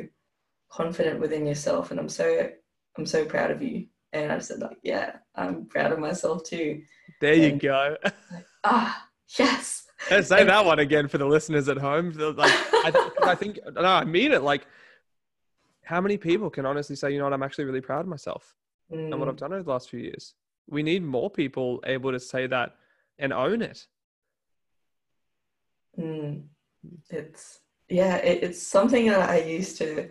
confident 0.78 1.20
within 1.20 1.46
yourself, 1.46 1.92
and 1.92 2.00
I'm 2.00 2.10
so 2.10 2.50
I'm 2.98 3.06
so 3.06 3.26
proud 3.26 3.52
of 3.52 3.62
you. 3.62 3.88
And 4.12 4.32
I 4.32 4.40
said, 4.40 4.60
like, 4.60 4.78
yeah, 4.84 5.16
I'm 5.36 5.66
proud 5.66 5.92
of 5.92 6.00
myself 6.00 6.44
too. 6.44 6.82
There 7.22 7.34
you 7.34 7.50
And- 7.54 7.60
go. 7.62 7.98
Ah, 8.64 9.08
yes. 9.40 9.86
Let's 10.12 10.28
say 10.30 10.44
that 10.44 10.66
one 10.66 10.80
again 10.80 11.08
for 11.08 11.18
the 11.18 11.26
listeners 11.26 11.68
at 11.70 11.78
home. 11.78 12.12
Like, 12.12 12.52
I, 12.86 12.92
th- 12.92 13.12
I 13.24 13.36
think, 13.36 13.60
no, 13.74 13.82
I 13.84 14.04
mean 14.04 14.32
it. 14.32 14.44
Like, 14.44 14.68
how 15.84 16.00
many 16.02 16.18
people 16.18 16.50
can 16.50 16.66
honestly 16.66 16.96
say, 16.96 17.12
you 17.12 17.18
know 17.18 17.24
what, 17.26 17.34
I'm 17.34 17.42
actually 17.44 17.66
really 17.66 17.82
proud 17.82 18.02
of 18.02 18.08
myself 18.08 18.56
and 18.92 19.10
what 19.20 19.28
Mm, 19.28 19.32
I've 19.32 19.38
done 19.38 19.54
over 19.54 19.64
the 19.64 19.70
last 19.72 19.90
few 19.90 20.00
years? 20.00 20.36
We 20.70 20.84
need 20.84 21.04
more 21.04 21.30
people 21.30 21.82
able 21.86 22.12
to 22.12 22.20
say 22.20 22.48
that 22.48 22.76
and 23.18 23.34
own 23.34 23.62
it. 23.62 23.88
Mm, 26.00 26.44
it's 27.10 27.60
yeah, 27.90 28.16
it, 28.18 28.44
it's 28.44 28.62
something 28.62 29.08
that 29.08 29.30
I 29.30 29.40
used 29.42 29.78
to 29.80 30.10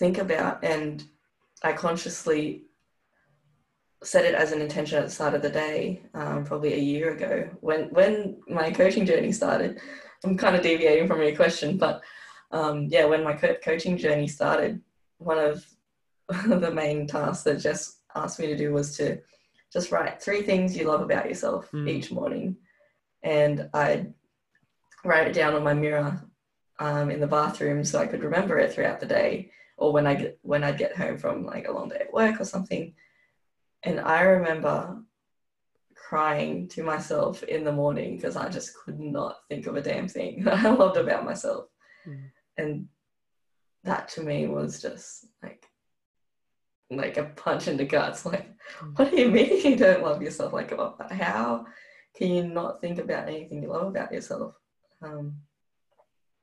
think 0.00 0.18
about, 0.18 0.64
and 0.64 1.04
I 1.62 1.72
consciously 1.74 2.64
set 4.02 4.24
it 4.24 4.34
as 4.34 4.50
an 4.50 4.62
intention 4.62 4.98
at 4.98 5.04
the 5.04 5.10
start 5.10 5.34
of 5.34 5.42
the 5.42 5.50
day, 5.50 6.00
um, 6.14 6.42
probably 6.44 6.72
a 6.72 6.78
year 6.78 7.12
ago 7.12 7.48
when 7.60 7.90
when 7.90 8.38
my 8.48 8.70
coaching 8.72 9.06
journey 9.06 9.30
started. 9.30 9.78
I'm 10.24 10.36
kind 10.36 10.56
of 10.56 10.62
deviating 10.62 11.06
from 11.06 11.22
your 11.22 11.36
question, 11.36 11.76
but 11.78 12.02
um, 12.50 12.88
yeah, 12.90 13.04
when 13.04 13.22
my 13.22 13.34
co- 13.34 13.56
coaching 13.62 13.96
journey 13.96 14.26
started, 14.26 14.80
one 15.18 15.38
of 15.38 15.64
the 16.46 16.70
main 16.70 17.06
tasks 17.06 17.44
that 17.44 17.60
Jess 17.60 18.00
asked 18.14 18.40
me 18.40 18.46
to 18.48 18.56
do 18.56 18.72
was 18.72 18.96
to 18.96 19.18
just 19.72 19.92
write 19.92 20.20
three 20.20 20.42
things 20.42 20.76
you 20.76 20.84
love 20.84 21.02
about 21.02 21.28
yourself 21.28 21.70
Mm. 21.72 21.88
each 21.88 22.10
morning 22.10 22.56
and 23.22 23.68
I'd 23.72 24.12
write 25.04 25.28
it 25.28 25.32
down 25.34 25.54
on 25.54 25.62
my 25.62 25.74
mirror 25.74 26.20
um, 26.80 27.10
in 27.10 27.20
the 27.20 27.26
bathroom 27.26 27.84
so 27.84 27.98
I 28.00 28.06
could 28.06 28.24
remember 28.24 28.58
it 28.58 28.72
throughout 28.72 28.98
the 29.00 29.06
day, 29.06 29.50
or 29.80 29.92
when 29.92 30.06
I 30.06 30.14
get 30.14 30.38
when 30.42 30.62
I'd 30.62 30.78
get 30.78 30.94
home 30.96 31.16
from 31.18 31.44
like 31.44 31.66
a 31.66 31.72
long 31.72 31.88
day 31.88 31.96
at 32.00 32.12
work 32.12 32.40
or 32.40 32.44
something. 32.44 32.94
And 33.82 33.98
I 33.98 34.20
remember 34.20 35.02
crying 35.96 36.68
to 36.68 36.82
myself 36.82 37.42
in 37.44 37.64
the 37.64 37.72
morning 37.72 38.16
because 38.16 38.36
I 38.36 38.48
just 38.50 38.74
could 38.76 39.00
not 39.00 39.38
think 39.48 39.66
of 39.66 39.76
a 39.76 39.82
damn 39.82 40.06
thing 40.06 40.44
that 40.44 40.58
I 40.66 40.70
loved 40.70 40.96
about 40.98 41.24
myself, 41.24 41.66
Mm. 42.06 42.30
and 42.56 42.88
that 43.84 44.08
to 44.10 44.22
me 44.22 44.46
was 44.48 44.80
just 44.80 45.26
like 45.42 45.66
like 46.90 47.18
a 47.18 47.24
punch 47.24 47.68
in 47.68 47.76
the 47.76 47.84
guts. 47.84 48.24
Like, 48.32 48.46
Mm. 48.82 48.98
what 48.98 49.10
do 49.10 49.16
you 49.20 49.30
mean 49.30 49.64
you 49.66 49.76
don't 49.76 50.02
love 50.02 50.22
yourself? 50.22 50.52
Like, 50.52 50.72
oh, 50.72 50.94
how 51.10 51.66
can 52.16 52.28
you 52.30 52.44
not 52.44 52.80
think 52.80 52.98
about 52.98 53.28
anything 53.28 53.62
you 53.62 53.68
love 53.70 53.88
about 53.88 54.12
yourself? 54.12 54.54
Um, 55.02 55.36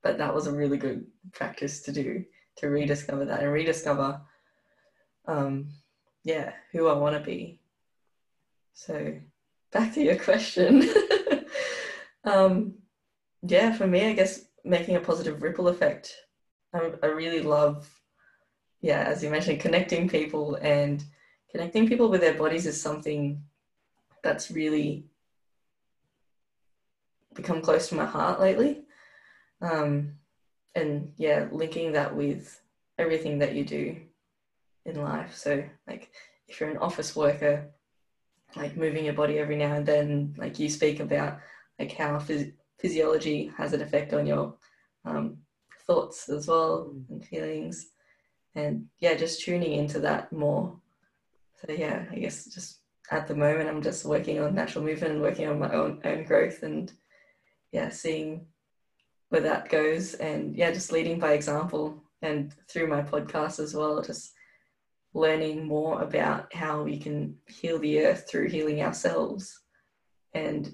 but 0.04 0.18
that 0.18 0.34
was 0.34 0.48
a 0.48 0.52
really 0.62 0.78
good 0.78 1.06
practice 1.34 1.82
to 1.84 1.92
do 1.92 2.24
to 2.58 2.70
rediscover 2.70 3.26
that 3.26 3.42
and 3.42 3.52
rediscover, 3.52 4.22
um, 5.28 5.70
yeah, 6.24 6.54
who 6.72 6.88
I 6.88 6.94
want 6.94 7.16
to 7.16 7.24
be. 7.24 7.60
So, 8.74 9.18
back 9.72 9.94
to 9.94 10.04
your 10.04 10.18
question. 10.18 10.88
um, 12.24 12.74
yeah, 13.44 13.72
for 13.72 13.88
me, 13.88 14.06
I 14.06 14.14
guess 14.14 14.46
making 14.64 14.96
a 14.96 15.02
positive 15.02 15.42
ripple 15.42 15.68
effect. 15.68 16.14
I, 16.74 16.92
I 17.02 17.08
really 17.08 17.42
love, 17.42 17.90
yeah, 18.82 19.04
as 19.04 19.24
you 19.24 19.30
mentioned, 19.30 19.60
connecting 19.60 20.10
people 20.10 20.56
and 20.56 21.04
connecting 21.52 21.88
people 21.88 22.10
with 22.10 22.22
their 22.22 22.34
bodies 22.34 22.66
is 22.66 22.82
something 22.82 23.42
that's 24.24 24.52
really 24.52 25.06
become 27.34 27.62
close 27.62 27.90
to 27.90 27.96
my 27.96 28.06
heart 28.06 28.40
lately. 28.40 28.84
Um, 29.62 30.17
and 30.78 31.12
yeah, 31.18 31.48
linking 31.52 31.92
that 31.94 32.16
with 32.16 32.62
everything 32.98 33.40
that 33.40 33.56
you 33.56 33.66
do 33.66 33.98
in 34.86 35.02
life. 35.02 35.36
So, 35.36 35.64
like, 35.88 36.12
if 36.48 36.60
you're 36.60 36.70
an 36.70 36.78
office 36.78 37.16
worker, 37.16 37.70
like 38.56 38.78
moving 38.78 39.06
your 39.06 39.14
body 39.14 39.40
every 39.40 39.58
now 39.58 39.74
and 39.74 39.86
then, 39.86 40.36
like 40.38 40.60
you 40.60 40.70
speak 40.70 41.00
about, 41.00 41.40
like 41.80 41.92
how 41.94 42.18
phys- 42.20 42.54
physiology 42.80 43.52
has 43.58 43.74
an 43.74 43.82
effect 43.82 44.14
on 44.14 44.26
your 44.26 44.56
um, 45.04 45.38
thoughts 45.86 46.30
as 46.30 46.48
well 46.48 46.94
and 47.10 47.26
feelings. 47.26 47.88
And 48.56 48.86
yeah, 49.00 49.16
just 49.16 49.42
tuning 49.42 49.74
into 49.74 50.00
that 50.00 50.32
more. 50.32 50.80
So 51.58 51.74
yeah, 51.74 52.06
I 52.12 52.16
guess 52.16 52.46
just 52.46 52.80
at 53.12 53.28
the 53.28 53.36
moment 53.36 53.70
I'm 53.70 53.82
just 53.82 54.06
working 54.06 54.40
on 54.40 54.54
natural 54.54 54.84
movement 54.84 55.14
and 55.14 55.22
working 55.22 55.48
on 55.48 55.60
my 55.60 55.72
own 55.74 56.02
own 56.04 56.24
growth 56.24 56.64
and 56.64 56.92
yeah, 57.72 57.90
seeing 57.90 58.46
where 59.30 59.42
that 59.42 59.70
goes. 59.70 60.14
And 60.16 60.56
yeah, 60.56 60.72
just 60.72 60.92
leading 60.92 61.20
by 61.20 61.34
example 61.34 62.04
and 62.22 62.54
through 62.70 62.88
my 62.88 63.02
podcast 63.02 63.60
as 63.60 63.74
well, 63.74 64.02
just 64.02 64.34
learning 65.14 65.66
more 65.66 66.02
about 66.02 66.54
how 66.54 66.84
we 66.84 66.98
can 66.98 67.36
heal 67.48 67.80
the 67.80 68.00
earth 68.06 68.28
through 68.30 68.50
healing 68.50 68.82
ourselves 68.82 69.62
and 70.34 70.74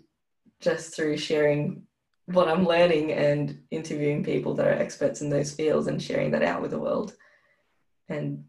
just 0.59 0.95
through 0.95 1.17
sharing 1.17 1.83
what 2.25 2.47
I'm 2.47 2.65
learning 2.65 3.11
and 3.11 3.59
interviewing 3.71 4.23
people 4.23 4.53
that 4.55 4.67
are 4.67 4.71
experts 4.71 5.21
in 5.21 5.29
those 5.29 5.53
fields 5.53 5.87
and 5.87 6.01
sharing 6.01 6.31
that 6.31 6.43
out 6.43 6.61
with 6.61 6.71
the 6.71 6.79
world 6.79 7.13
and 8.09 8.45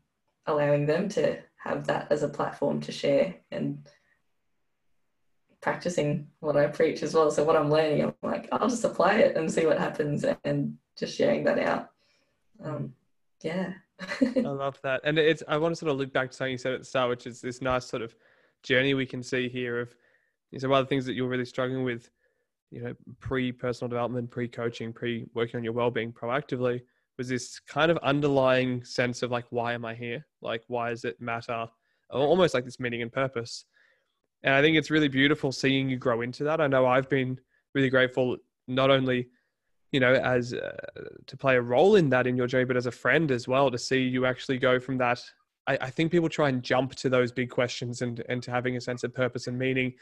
allowing 0.46 0.86
them 0.86 1.08
to 1.08 1.38
have 1.62 1.86
that 1.86 2.06
as 2.10 2.22
a 2.22 2.28
platform 2.28 2.80
to 2.82 2.92
share 2.92 3.34
and 3.50 3.86
practicing 5.64 6.26
what 6.40 6.58
I 6.58 6.66
preach 6.66 7.02
as 7.02 7.14
well. 7.14 7.30
So 7.30 7.42
what 7.42 7.56
I'm 7.56 7.70
learning, 7.70 8.02
I'm 8.02 8.14
like, 8.22 8.46
I'll 8.52 8.68
just 8.68 8.84
apply 8.84 9.14
it 9.14 9.34
and 9.34 9.50
see 9.50 9.64
what 9.64 9.78
happens 9.78 10.22
and 10.44 10.76
just 10.94 11.16
sharing 11.16 11.42
that 11.44 11.58
out. 11.58 11.88
Um, 12.62 12.92
yeah. 13.40 13.72
I 14.20 14.40
love 14.40 14.78
that. 14.82 15.00
And 15.04 15.18
it's 15.18 15.42
I 15.48 15.56
want 15.56 15.72
to 15.72 15.76
sort 15.76 15.90
of 15.90 15.96
look 15.96 16.12
back 16.12 16.30
to 16.30 16.36
something 16.36 16.52
you 16.52 16.58
said 16.58 16.74
at 16.74 16.80
the 16.80 16.84
start, 16.84 17.08
which 17.08 17.26
is 17.26 17.40
this 17.40 17.62
nice 17.62 17.86
sort 17.86 18.02
of 18.02 18.14
journey 18.62 18.92
we 18.92 19.06
can 19.06 19.22
see 19.22 19.48
here 19.48 19.80
of 19.80 19.88
you 20.50 20.58
know, 20.58 20.60
some 20.60 20.72
other 20.72 20.86
things 20.86 21.06
that 21.06 21.14
you're 21.14 21.28
really 21.28 21.46
struggling 21.46 21.82
with, 21.82 22.10
you 22.70 22.82
know, 22.82 22.94
pre 23.20 23.50
personal 23.50 23.88
development, 23.88 24.30
pre 24.30 24.46
coaching, 24.46 24.92
pre 24.92 25.24
working 25.32 25.56
on 25.56 25.64
your 25.64 25.72
well 25.72 25.90
being 25.90 26.12
proactively 26.12 26.82
was 27.16 27.28
this 27.30 27.58
kind 27.60 27.90
of 27.90 27.96
underlying 28.02 28.84
sense 28.84 29.22
of 29.22 29.30
like, 29.30 29.46
why 29.48 29.72
am 29.72 29.86
I 29.86 29.94
here? 29.94 30.26
Like, 30.42 30.62
why 30.68 30.90
does 30.90 31.04
it 31.06 31.18
matter? 31.22 31.66
Almost 32.10 32.52
like 32.52 32.66
this 32.66 32.78
meaning 32.78 33.00
and 33.00 33.10
purpose. 33.10 33.64
And 34.44 34.54
I 34.54 34.60
think 34.60 34.76
it's 34.76 34.90
really 34.90 35.08
beautiful 35.08 35.50
seeing 35.50 35.88
you 35.88 35.96
grow 35.96 36.20
into 36.20 36.44
that. 36.44 36.60
I 36.60 36.66
know 36.66 36.86
I've 36.86 37.08
been 37.08 37.40
really 37.74 37.88
grateful, 37.88 38.36
not 38.68 38.90
only, 38.90 39.28
you 39.90 40.00
know, 40.00 40.12
as 40.12 40.52
uh, 40.52 40.76
to 41.26 41.36
play 41.36 41.56
a 41.56 41.62
role 41.62 41.96
in 41.96 42.10
that 42.10 42.26
in 42.26 42.36
your 42.36 42.46
journey, 42.46 42.66
but 42.66 42.76
as 42.76 42.86
a 42.86 42.92
friend 42.92 43.30
as 43.30 43.48
well, 43.48 43.70
to 43.70 43.78
see 43.78 44.02
you 44.02 44.26
actually 44.26 44.58
go 44.58 44.78
from 44.78 44.98
that. 44.98 45.22
I, 45.66 45.78
I 45.80 45.90
think 45.90 46.12
people 46.12 46.28
try 46.28 46.50
and 46.50 46.62
jump 46.62 46.94
to 46.96 47.08
those 47.08 47.32
big 47.32 47.48
questions 47.48 48.02
and, 48.02 48.22
and 48.28 48.42
to 48.42 48.50
having 48.50 48.76
a 48.76 48.80
sense 48.82 49.02
of 49.02 49.14
purpose 49.14 49.46
and 49.46 49.58
meaning 49.58 49.94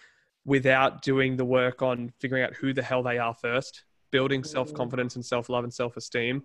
without 0.45 1.03
doing 1.03 1.37
the 1.37 1.45
work 1.45 1.81
on 1.83 2.13
figuring 2.19 2.43
out 2.43 2.53
who 2.55 2.73
the 2.73 2.83
hell 2.83 3.05
they 3.05 3.19
are 3.19 3.35
first, 3.35 3.85
building 4.11 4.43
self 4.43 4.75
confidence 4.75 5.15
and 5.15 5.25
self 5.25 5.49
love 5.51 5.63
and 5.63 5.73
self 5.73 5.97
esteem, 5.97 6.43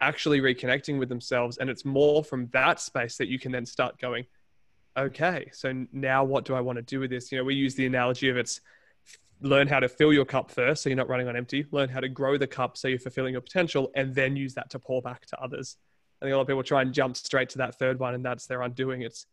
actually 0.00 0.40
reconnecting 0.40 0.98
with 0.98 1.08
themselves. 1.08 1.58
And 1.58 1.70
it's 1.70 1.84
more 1.84 2.24
from 2.24 2.48
that 2.48 2.80
space 2.80 3.16
that 3.18 3.28
you 3.28 3.38
can 3.38 3.52
then 3.52 3.64
start 3.64 3.96
going, 4.00 4.26
okay, 4.98 5.50
so 5.52 5.86
now 5.92 6.24
what 6.24 6.44
do 6.44 6.54
I 6.54 6.60
want 6.60 6.76
to 6.76 6.82
do 6.82 7.00
with 7.00 7.10
this? 7.10 7.30
You 7.32 7.38
know, 7.38 7.44
we 7.44 7.54
use 7.54 7.74
the 7.74 7.86
analogy 7.86 8.28
of 8.28 8.36
it's 8.36 8.60
learn 9.40 9.68
how 9.68 9.80
to 9.80 9.88
fill 9.88 10.12
your 10.12 10.24
cup 10.24 10.50
first 10.50 10.82
so 10.82 10.88
you're 10.88 10.96
not 10.96 11.08
running 11.08 11.28
on 11.28 11.36
empty, 11.36 11.66
learn 11.70 11.88
how 11.88 12.00
to 12.00 12.08
grow 12.08 12.36
the 12.36 12.46
cup 12.46 12.76
so 12.76 12.88
you're 12.88 12.98
fulfilling 12.98 13.32
your 13.32 13.40
potential, 13.40 13.90
and 13.94 14.14
then 14.14 14.36
use 14.36 14.54
that 14.54 14.70
to 14.70 14.78
pour 14.78 15.00
back 15.00 15.26
to 15.26 15.40
others. 15.40 15.76
I 16.20 16.24
think 16.24 16.32
a 16.32 16.36
lot 16.36 16.42
of 16.42 16.48
people 16.48 16.62
try 16.62 16.82
and 16.82 16.92
jump 16.92 17.16
straight 17.16 17.48
to 17.50 17.58
that 17.58 17.78
third 17.78 18.00
one, 18.00 18.14
and 18.14 18.24
that's 18.24 18.46
their 18.46 18.62
undoing. 18.62 19.02
It's 19.02 19.26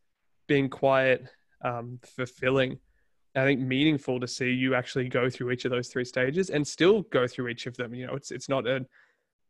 being 0.48 0.70
quiet, 0.70 1.26
um, 1.64 2.00
fulfilling. 2.04 2.80
I 3.36 3.44
think 3.44 3.60
meaningful 3.60 4.20
to 4.20 4.28
see 4.28 4.52
you 4.52 4.76
actually 4.76 5.10
go 5.10 5.30
through 5.30 5.52
each 5.52 5.66
of 5.66 5.72
those 5.72 5.90
three 5.90 6.06
stages 6.06 6.50
and 6.50 6.66
still 6.66 7.02
go 7.02 7.28
through 7.28 7.50
each 7.50 7.66
of 7.66 7.76
them. 7.76 7.94
You 7.94 8.08
know, 8.08 8.14
it's 8.14 8.32
it's 8.32 8.48
not 8.48 8.68
an 8.68 8.86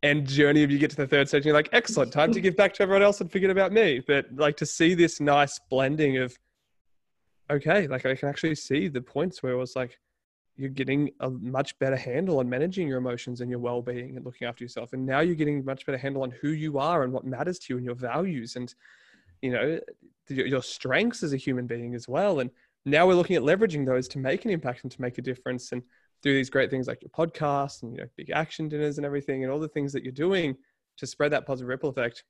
end 0.05 0.27
journey 0.27 0.61
if 0.61 0.71
you 0.71 0.77
get 0.77 0.91
to 0.91 0.95
the 0.95 1.07
third 1.07 1.27
stage 1.27 1.39
and 1.39 1.45
you're 1.45 1.55
like, 1.55 1.69
excellent, 1.71 2.13
time 2.13 2.31
to 2.31 2.39
give 2.39 2.55
back 2.55 2.73
to 2.75 2.83
everyone 2.83 3.01
else 3.01 3.19
and 3.21 3.31
forget 3.31 3.49
about 3.49 3.71
me. 3.71 4.01
But 4.05 4.27
like 4.35 4.55
to 4.57 4.65
see 4.65 4.93
this 4.93 5.19
nice 5.19 5.59
blending 5.69 6.17
of, 6.17 6.37
okay, 7.49 7.87
like 7.87 8.05
I 8.05 8.15
can 8.15 8.29
actually 8.29 8.55
see 8.55 8.87
the 8.87 9.01
points 9.01 9.41
where 9.41 9.53
it 9.53 9.57
was 9.57 9.75
like, 9.75 9.97
you're 10.57 10.69
getting 10.69 11.11
a 11.19 11.29
much 11.29 11.77
better 11.79 11.97
handle 11.97 12.39
on 12.39 12.47
managing 12.47 12.87
your 12.87 12.97
emotions 12.97 13.41
and 13.41 13.49
your 13.49 13.59
well-being 13.59 14.15
and 14.15 14.25
looking 14.25 14.47
after 14.47 14.63
yourself. 14.63 14.93
And 14.93 15.05
now 15.05 15.19
you're 15.19 15.35
getting 15.35 15.65
much 15.65 15.85
better 15.85 15.97
handle 15.97 16.23
on 16.23 16.31
who 16.31 16.49
you 16.49 16.77
are 16.77 17.03
and 17.03 17.11
what 17.11 17.25
matters 17.25 17.59
to 17.59 17.73
you 17.73 17.77
and 17.77 17.85
your 17.85 17.95
values 17.95 18.55
and 18.55 18.73
you 19.41 19.51
know 19.51 19.79
your 20.29 20.63
strengths 20.63 21.23
as 21.23 21.33
a 21.33 21.37
human 21.37 21.67
being 21.67 21.93
as 21.93 22.07
well. 22.07 22.39
And 22.39 22.49
now 22.85 23.05
we're 23.05 23.15
looking 23.15 23.35
at 23.35 23.41
leveraging 23.41 23.85
those 23.85 24.07
to 24.09 24.17
make 24.17 24.45
an 24.45 24.51
impact 24.51 24.83
and 24.83 24.91
to 24.91 25.01
make 25.01 25.17
a 25.17 25.21
difference. 25.21 25.73
And 25.73 25.83
do 26.25 26.33
these 26.33 26.49
great 26.49 26.69
things 26.69 26.87
like 26.87 27.01
your 27.01 27.09
podcast 27.11 27.83
and 27.83 27.93
you 27.93 27.99
know 27.99 28.07
big 28.17 28.31
action 28.31 28.67
dinners 28.67 28.97
and 28.97 29.05
everything 29.05 29.43
and 29.43 29.53
all 29.53 29.59
the 29.59 29.69
things 29.69 29.93
that 29.93 30.03
you're 30.03 30.11
doing 30.11 30.57
to 30.97 31.07
spread 31.07 31.31
that 31.31 31.45
positive 31.45 31.69
ripple 31.69 31.89
effect 31.89 32.23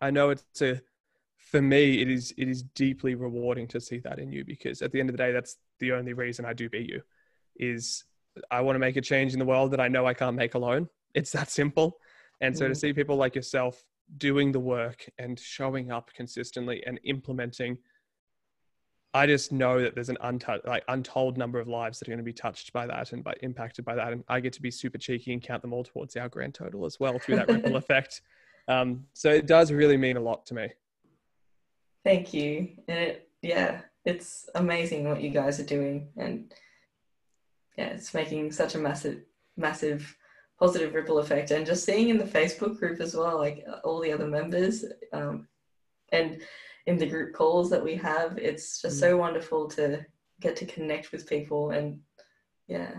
i 0.00 0.10
know 0.10 0.30
it's 0.30 0.62
a 0.62 0.80
for 1.36 1.60
me 1.60 2.00
it 2.00 2.08
is 2.08 2.32
it 2.36 2.48
is 2.48 2.62
deeply 2.62 3.14
rewarding 3.14 3.66
to 3.66 3.80
see 3.80 3.98
that 3.98 4.18
in 4.18 4.30
you 4.30 4.44
because 4.44 4.82
at 4.82 4.92
the 4.92 5.00
end 5.00 5.08
of 5.08 5.16
the 5.16 5.22
day 5.22 5.32
that's 5.32 5.56
the 5.80 5.92
only 5.92 6.12
reason 6.12 6.44
i 6.44 6.52
do 6.52 6.68
beat 6.68 6.88
you 6.88 7.00
is 7.56 8.04
i 8.50 8.60
want 8.60 8.76
to 8.76 8.80
make 8.80 8.96
a 8.96 9.00
change 9.00 9.32
in 9.32 9.38
the 9.38 9.44
world 9.44 9.70
that 9.70 9.80
i 9.80 9.88
know 9.88 10.06
i 10.06 10.14
can't 10.14 10.36
make 10.36 10.54
alone. 10.54 10.88
It's 11.16 11.32
that 11.32 11.50
simple. 11.50 11.98
And 12.42 12.56
so 12.56 12.66
mm. 12.66 12.68
to 12.68 12.74
see 12.74 12.92
people 12.92 13.16
like 13.16 13.34
yourself 13.34 13.82
doing 14.18 14.52
the 14.52 14.60
work 14.60 15.10
and 15.18 15.40
showing 15.40 15.90
up 15.90 16.12
consistently 16.14 16.84
and 16.86 17.00
implementing 17.04 17.78
I 19.14 19.26
just 19.26 19.50
know 19.50 19.80
that 19.80 19.94
there's 19.94 20.08
an 20.08 20.18
untold, 20.20 20.60
like 20.66 20.84
untold 20.88 21.38
number 21.38 21.58
of 21.58 21.68
lives 21.68 21.98
that 21.98 22.08
are 22.08 22.10
going 22.10 22.18
to 22.18 22.24
be 22.24 22.32
touched 22.32 22.72
by 22.72 22.86
that 22.86 23.12
and 23.12 23.24
by 23.24 23.34
impacted 23.42 23.84
by 23.84 23.94
that, 23.94 24.12
and 24.12 24.24
I 24.28 24.40
get 24.40 24.52
to 24.54 24.62
be 24.62 24.70
super 24.70 24.98
cheeky 24.98 25.32
and 25.32 25.42
count 25.42 25.62
them 25.62 25.72
all 25.72 25.84
towards 25.84 26.16
our 26.16 26.28
grand 26.28 26.54
total 26.54 26.84
as 26.84 27.00
well 27.00 27.18
through 27.18 27.36
that 27.36 27.48
ripple 27.48 27.76
effect. 27.76 28.22
Um, 28.68 29.04
so 29.14 29.30
it 29.30 29.46
does 29.46 29.72
really 29.72 29.96
mean 29.96 30.16
a 30.16 30.20
lot 30.20 30.44
to 30.46 30.54
me. 30.54 30.68
Thank 32.04 32.34
you, 32.34 32.68
and 32.88 32.98
it, 32.98 33.28
yeah, 33.42 33.80
it's 34.04 34.48
amazing 34.54 35.08
what 35.08 35.22
you 35.22 35.30
guys 35.30 35.58
are 35.60 35.64
doing, 35.64 36.08
and 36.16 36.52
yeah, 37.78 37.86
it's 37.86 38.12
making 38.14 38.52
such 38.52 38.74
a 38.74 38.78
massive, 38.78 39.22
massive 39.56 40.16
positive 40.58 40.94
ripple 40.94 41.18
effect, 41.18 41.50
and 41.50 41.66
just 41.66 41.84
seeing 41.84 42.10
in 42.10 42.18
the 42.18 42.24
Facebook 42.24 42.78
group 42.78 43.00
as 43.00 43.14
well, 43.14 43.38
like 43.38 43.64
all 43.84 44.00
the 44.00 44.12
other 44.12 44.26
members, 44.26 44.84
um, 45.12 45.48
and 46.12 46.42
in 46.86 46.98
the 46.98 47.06
group 47.06 47.32
calls 47.34 47.70
that 47.70 47.82
we 47.82 47.94
have. 47.96 48.38
It's 48.38 48.80
just 48.80 48.96
mm. 48.96 49.00
so 49.00 49.16
wonderful 49.16 49.68
to 49.70 50.04
get 50.40 50.56
to 50.56 50.66
connect 50.66 51.12
with 51.12 51.28
people 51.28 51.70
and 51.70 52.00
yeah, 52.68 52.92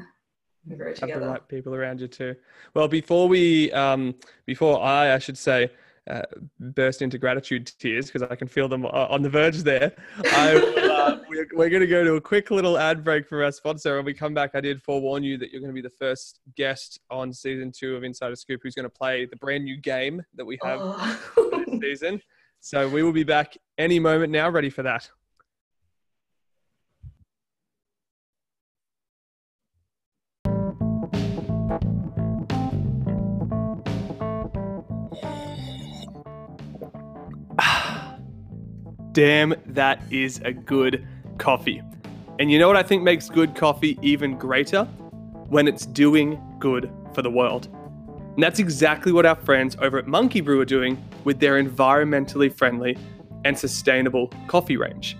grow 0.75 0.93
together. 0.93 1.13
Have 1.13 1.21
the 1.21 1.29
right 1.29 1.47
people 1.47 1.73
around 1.73 2.01
you 2.01 2.07
too. 2.07 2.35
Well, 2.73 2.87
before 2.87 3.27
we, 3.27 3.71
um, 3.71 4.15
before 4.45 4.81
I, 4.81 5.13
I 5.13 5.19
should 5.19 5.37
say, 5.37 5.71
uh, 6.09 6.21
burst 6.59 7.01
into 7.01 7.17
gratitude 7.17 7.69
tears 7.79 8.05
because 8.05 8.23
I 8.23 8.35
can 8.35 8.47
feel 8.47 8.69
them 8.69 8.85
on 8.85 9.21
the 9.21 9.29
verge 9.29 9.57
there. 9.57 9.93
I, 10.23 10.55
uh, 10.55 11.19
we're, 11.29 11.47
we're 11.53 11.69
going 11.69 11.81
to 11.81 11.87
go 11.87 12.03
to 12.03 12.13
a 12.13 12.21
quick 12.21 12.49
little 12.49 12.77
ad 12.77 13.03
break 13.03 13.27
for 13.27 13.43
our 13.43 13.51
sponsor. 13.51 13.97
When 13.97 14.05
we 14.05 14.13
come 14.13 14.33
back, 14.33 14.51
I 14.53 14.61
did 14.61 14.81
forewarn 14.81 15.23
you 15.23 15.37
that 15.37 15.51
you're 15.51 15.59
going 15.59 15.73
to 15.73 15.75
be 15.75 15.81
the 15.81 15.89
first 15.89 16.39
guest 16.55 17.01
on 17.09 17.33
season 17.33 17.73
two 17.77 17.95
of 17.95 18.05
Insider 18.05 18.37
Scoop 18.37 18.61
who's 18.63 18.73
going 18.75 18.85
to 18.85 18.89
play 18.89 19.25
the 19.25 19.35
brand 19.35 19.65
new 19.65 19.75
game 19.75 20.23
that 20.35 20.45
we 20.45 20.57
have 20.63 20.79
oh. 20.81 21.63
this 21.67 21.81
season. 21.81 22.21
So 22.59 22.89
we 22.89 23.03
will 23.03 23.11
be 23.11 23.23
back 23.23 23.55
any 23.77 23.99
moment 23.99 24.31
now, 24.31 24.49
ready 24.49 24.69
for 24.69 24.83
that. 24.83 25.09
Damn, 39.13 39.55
that 39.67 40.01
is 40.11 40.41
a 40.43 40.51
good 40.51 41.07
coffee. 41.37 41.81
And 42.39 42.51
you 42.51 42.59
know 42.59 42.67
what 42.67 42.77
I 42.77 42.83
think 42.83 43.03
makes 43.03 43.29
good 43.29 43.55
coffee 43.55 43.97
even 44.01 44.37
greater? 44.37 44.83
When 45.49 45.67
it's 45.67 45.85
doing 45.85 46.39
good 46.59 46.91
for 47.13 47.21
the 47.21 47.31
world. 47.31 47.69
And 48.37 48.43
that's 48.43 48.59
exactly 48.59 49.11
what 49.11 49.25
our 49.25 49.33
friends 49.33 49.75
over 49.81 49.97
at 49.97 50.05
Monkey 50.05 50.41
Brew 50.41 50.61
are 50.61 50.65
doing 50.65 51.03
with 51.23 51.39
their 51.39 51.59
environmentally 51.59 52.53
friendly 52.53 52.95
and 53.45 53.57
sustainable 53.57 54.31
coffee 54.45 54.77
range. 54.77 55.17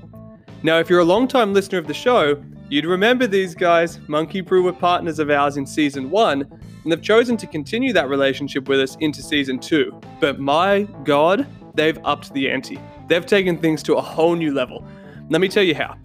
Now, 0.62 0.78
if 0.78 0.88
you're 0.88 1.00
a 1.00 1.04
long-time 1.04 1.52
listener 1.52 1.80
of 1.80 1.88
the 1.88 1.96
show, 1.96 2.40
you'd 2.70 2.86
remember 2.86 3.26
these 3.26 3.56
guys. 3.56 4.00
Monkey 4.08 4.42
Brew 4.42 4.62
were 4.62 4.72
partners 4.72 5.18
of 5.18 5.32
ours 5.32 5.58
in 5.58 5.66
season 5.66 6.12
one, 6.12 6.44
and 6.44 6.92
they've 6.92 7.02
chosen 7.02 7.38
to 7.38 7.48
continue 7.48 7.92
that 7.92 8.08
relationship 8.08 8.70
with 8.70 8.80
us 8.80 8.96
into 9.00 9.24
season 9.24 9.58
two. 9.58 10.00
But 10.20 10.40
my 10.40 10.84
God, 11.04 11.48
they've 11.74 11.98
upped 12.06 12.32
the 12.36 12.52
ante. 12.52 12.80
They've 13.08 13.26
taken 13.26 13.58
things 13.58 13.82
to 13.84 13.96
a 13.96 14.02
whole 14.02 14.36
new 14.36 14.54
level. 14.54 14.86
Let 15.30 15.42
me 15.42 15.48
tell 15.48 15.64
you 15.64 15.74
how. 15.74 15.96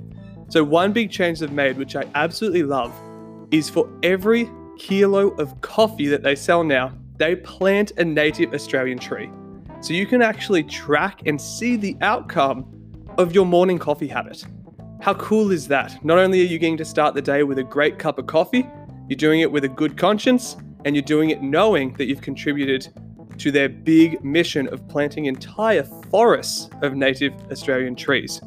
So, 0.48 0.64
one 0.64 0.94
big 0.94 1.10
change 1.10 1.40
they've 1.40 1.52
made, 1.52 1.76
which 1.76 1.94
I 1.94 2.04
absolutely 2.14 2.62
love, 2.62 2.90
is 3.50 3.68
for 3.68 3.86
every 4.02 4.48
kilo 4.78 5.28
of 5.32 5.60
coffee 5.60 6.06
that 6.06 6.22
they 6.22 6.34
sell 6.34 6.64
now, 6.64 6.92
they 7.22 7.36
plant 7.36 7.92
a 7.98 8.04
native 8.04 8.52
Australian 8.52 8.98
tree. 8.98 9.30
So 9.80 9.94
you 9.94 10.06
can 10.06 10.22
actually 10.22 10.64
track 10.64 11.22
and 11.24 11.40
see 11.40 11.76
the 11.76 11.96
outcome 12.00 12.66
of 13.16 13.32
your 13.32 13.46
morning 13.46 13.78
coffee 13.78 14.08
habit. 14.08 14.44
How 15.00 15.14
cool 15.14 15.52
is 15.52 15.68
that? 15.68 16.04
Not 16.04 16.18
only 16.18 16.40
are 16.40 16.46
you 16.46 16.58
getting 16.58 16.76
to 16.78 16.84
start 16.84 17.14
the 17.14 17.22
day 17.22 17.44
with 17.44 17.60
a 17.60 17.62
great 17.62 17.96
cup 17.96 18.18
of 18.18 18.26
coffee, 18.26 18.68
you're 19.08 19.16
doing 19.16 19.38
it 19.38 19.52
with 19.52 19.62
a 19.62 19.68
good 19.68 19.96
conscience, 19.96 20.56
and 20.84 20.96
you're 20.96 21.02
doing 21.04 21.30
it 21.30 21.42
knowing 21.42 21.92
that 21.92 22.06
you've 22.06 22.22
contributed 22.22 22.88
to 23.38 23.52
their 23.52 23.68
big 23.68 24.24
mission 24.24 24.66
of 24.72 24.88
planting 24.88 25.26
entire 25.26 25.84
forests 26.10 26.70
of 26.82 26.96
native 26.96 27.32
Australian 27.52 27.94
trees. 27.94 28.40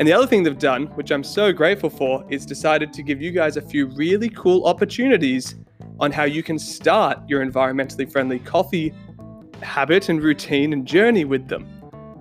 And 0.00 0.08
the 0.08 0.12
other 0.12 0.26
thing 0.26 0.42
they've 0.42 0.58
done, 0.58 0.86
which 0.96 1.12
I'm 1.12 1.22
so 1.22 1.52
grateful 1.52 1.90
for, 1.90 2.24
is 2.28 2.44
decided 2.44 2.92
to 2.92 3.04
give 3.04 3.22
you 3.22 3.30
guys 3.30 3.56
a 3.56 3.62
few 3.62 3.86
really 3.86 4.30
cool 4.30 4.64
opportunities 4.66 5.54
on 6.00 6.12
how 6.12 6.24
you 6.24 6.42
can 6.42 6.58
start 6.58 7.18
your 7.28 7.44
environmentally 7.44 8.10
friendly 8.10 8.38
coffee 8.38 8.94
habit 9.62 10.08
and 10.08 10.22
routine 10.22 10.72
and 10.72 10.86
journey 10.86 11.24
with 11.24 11.48
them. 11.48 11.66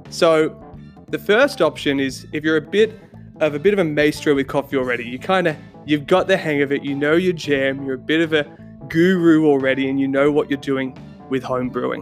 So, 0.09 0.63
The 1.09 1.19
first 1.19 1.61
option 1.61 2.01
is 2.01 2.27
if 2.33 2.43
you're 2.43 2.57
a 2.57 2.61
bit 2.61 2.99
of 3.39 3.55
a 3.55 3.59
bit 3.59 3.71
of 3.71 3.79
a 3.79 3.83
maestro 3.85 4.35
with 4.35 4.47
coffee 4.47 4.75
already, 4.75 5.05
you 5.05 5.17
kind 5.17 5.47
of 5.47 5.55
you've 5.85 6.05
got 6.05 6.27
the 6.27 6.35
hang 6.35 6.61
of 6.61 6.73
it, 6.73 6.83
you 6.83 6.95
know 6.95 7.13
your 7.13 7.31
jam, 7.31 7.85
you're 7.85 7.95
a 7.95 7.97
bit 7.97 8.19
of 8.19 8.33
a 8.33 8.43
guru 8.89 9.45
already, 9.45 9.89
and 9.89 10.01
you 10.01 10.07
know 10.07 10.31
what 10.33 10.49
you're 10.49 10.59
doing 10.59 10.97
with 11.29 11.43
home 11.43 11.69
brewing. 11.69 12.01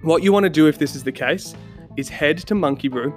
What 0.00 0.22
you 0.22 0.32
want 0.32 0.44
to 0.44 0.50
do 0.50 0.68
if 0.68 0.78
this 0.78 0.94
is 0.94 1.02
the 1.02 1.12
case 1.12 1.54
is 1.98 2.08
head 2.08 2.38
to 2.38 2.54
Monkey 2.54 2.88
Brew 2.88 3.12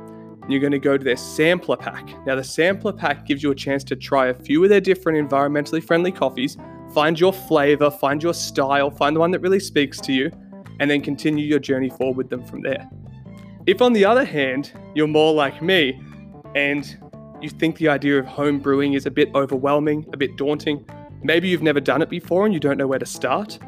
and 0.47 0.53
you're 0.53 0.61
going 0.61 0.71
to 0.71 0.79
go 0.79 0.97
to 0.97 1.03
their 1.03 1.17
sampler 1.17 1.75
pack. 1.75 2.07
Now, 2.25 2.35
the 2.35 2.43
sampler 2.43 2.93
pack 2.93 3.25
gives 3.25 3.43
you 3.43 3.51
a 3.51 3.55
chance 3.55 3.83
to 3.85 3.97
try 3.97 4.27
a 4.27 4.33
few 4.33 4.63
of 4.63 4.69
their 4.69 4.79
different 4.79 5.29
environmentally 5.29 5.83
friendly 5.83 6.11
coffees, 6.11 6.57
find 6.93 7.19
your 7.19 7.33
flavor, 7.33 7.91
find 7.91 8.21
your 8.21 8.33
style, 8.33 8.89
find 8.89 9.15
the 9.15 9.19
one 9.19 9.31
that 9.31 9.39
really 9.39 9.59
speaks 9.59 9.99
to 10.01 10.13
you, 10.13 10.31
and 10.79 10.89
then 10.89 11.01
continue 11.01 11.45
your 11.45 11.59
journey 11.59 11.89
forward 11.89 12.17
with 12.17 12.29
them 12.29 12.45
from 12.45 12.61
there. 12.61 12.89
If, 13.65 13.81
on 13.81 13.93
the 13.93 14.05
other 14.05 14.23
hand, 14.23 14.71
you're 14.95 15.07
more 15.07 15.33
like 15.33 15.61
me 15.61 16.01
and 16.55 16.97
you 17.41 17.49
think 17.49 17.77
the 17.77 17.89
idea 17.89 18.17
of 18.17 18.25
home 18.25 18.59
brewing 18.59 18.93
is 18.93 19.05
a 19.05 19.11
bit 19.11 19.29
overwhelming, 19.35 20.05
a 20.13 20.17
bit 20.17 20.37
daunting, 20.37 20.85
maybe 21.23 21.47
you've 21.47 21.61
never 21.61 21.79
done 21.79 22.01
it 22.01 22.09
before 22.09 22.45
and 22.45 22.53
you 22.53 22.59
don't 22.59 22.77
know 22.77 22.87
where 22.87 22.99
to 22.99 23.05
start, 23.05 23.59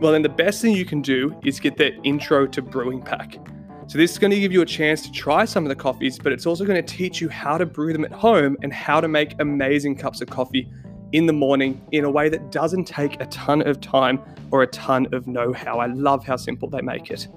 well, 0.00 0.12
then 0.12 0.22
the 0.22 0.28
best 0.28 0.60
thing 0.60 0.74
you 0.74 0.84
can 0.84 1.00
do 1.00 1.34
is 1.44 1.60
get 1.60 1.76
their 1.76 1.92
intro 2.02 2.46
to 2.46 2.60
brewing 2.60 3.00
pack. 3.00 3.38
So, 3.86 3.98
this 3.98 4.12
is 4.12 4.18
going 4.18 4.32
to 4.32 4.40
give 4.40 4.50
you 4.52 4.62
a 4.62 4.66
chance 4.66 5.02
to 5.02 5.12
try 5.12 5.44
some 5.44 5.64
of 5.64 5.68
the 5.68 5.76
coffees, 5.76 6.18
but 6.18 6.32
it's 6.32 6.46
also 6.46 6.64
going 6.64 6.82
to 6.82 6.96
teach 6.96 7.20
you 7.20 7.28
how 7.28 7.58
to 7.58 7.66
brew 7.66 7.92
them 7.92 8.04
at 8.04 8.12
home 8.12 8.56
and 8.62 8.72
how 8.72 9.00
to 9.00 9.08
make 9.08 9.34
amazing 9.40 9.96
cups 9.96 10.20
of 10.20 10.28
coffee 10.28 10.70
in 11.14 11.26
the 11.26 11.32
morning 11.32 11.80
in 11.92 12.04
a 12.04 12.10
way 12.10 12.28
that 12.28 12.50
doesn't 12.50 12.84
take 12.84 13.20
a 13.20 13.26
ton 13.26 13.66
of 13.66 13.80
time 13.80 14.20
or 14.50 14.62
a 14.62 14.66
ton 14.66 15.06
of 15.14 15.26
know 15.28 15.52
how. 15.52 15.78
I 15.78 15.86
love 15.86 16.26
how 16.26 16.36
simple 16.36 16.68
they 16.68 16.82
make 16.82 17.10
it. 17.10 17.28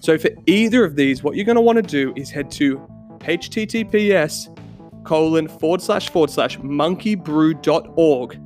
So, 0.00 0.18
for 0.18 0.28
either 0.44 0.84
of 0.84 0.94
these, 0.96 1.22
what 1.22 1.34
you're 1.34 1.46
going 1.46 1.56
to 1.56 1.62
want 1.62 1.76
to 1.76 1.82
do 1.82 2.12
is 2.14 2.30
head 2.30 2.50
to 2.52 2.78
https 3.20 4.52
colon 5.04 5.48
forward 5.48 5.80
slash 5.80 6.10
forward 6.10 6.30
slash 6.30 6.58
monkeybrew.org 6.58 8.40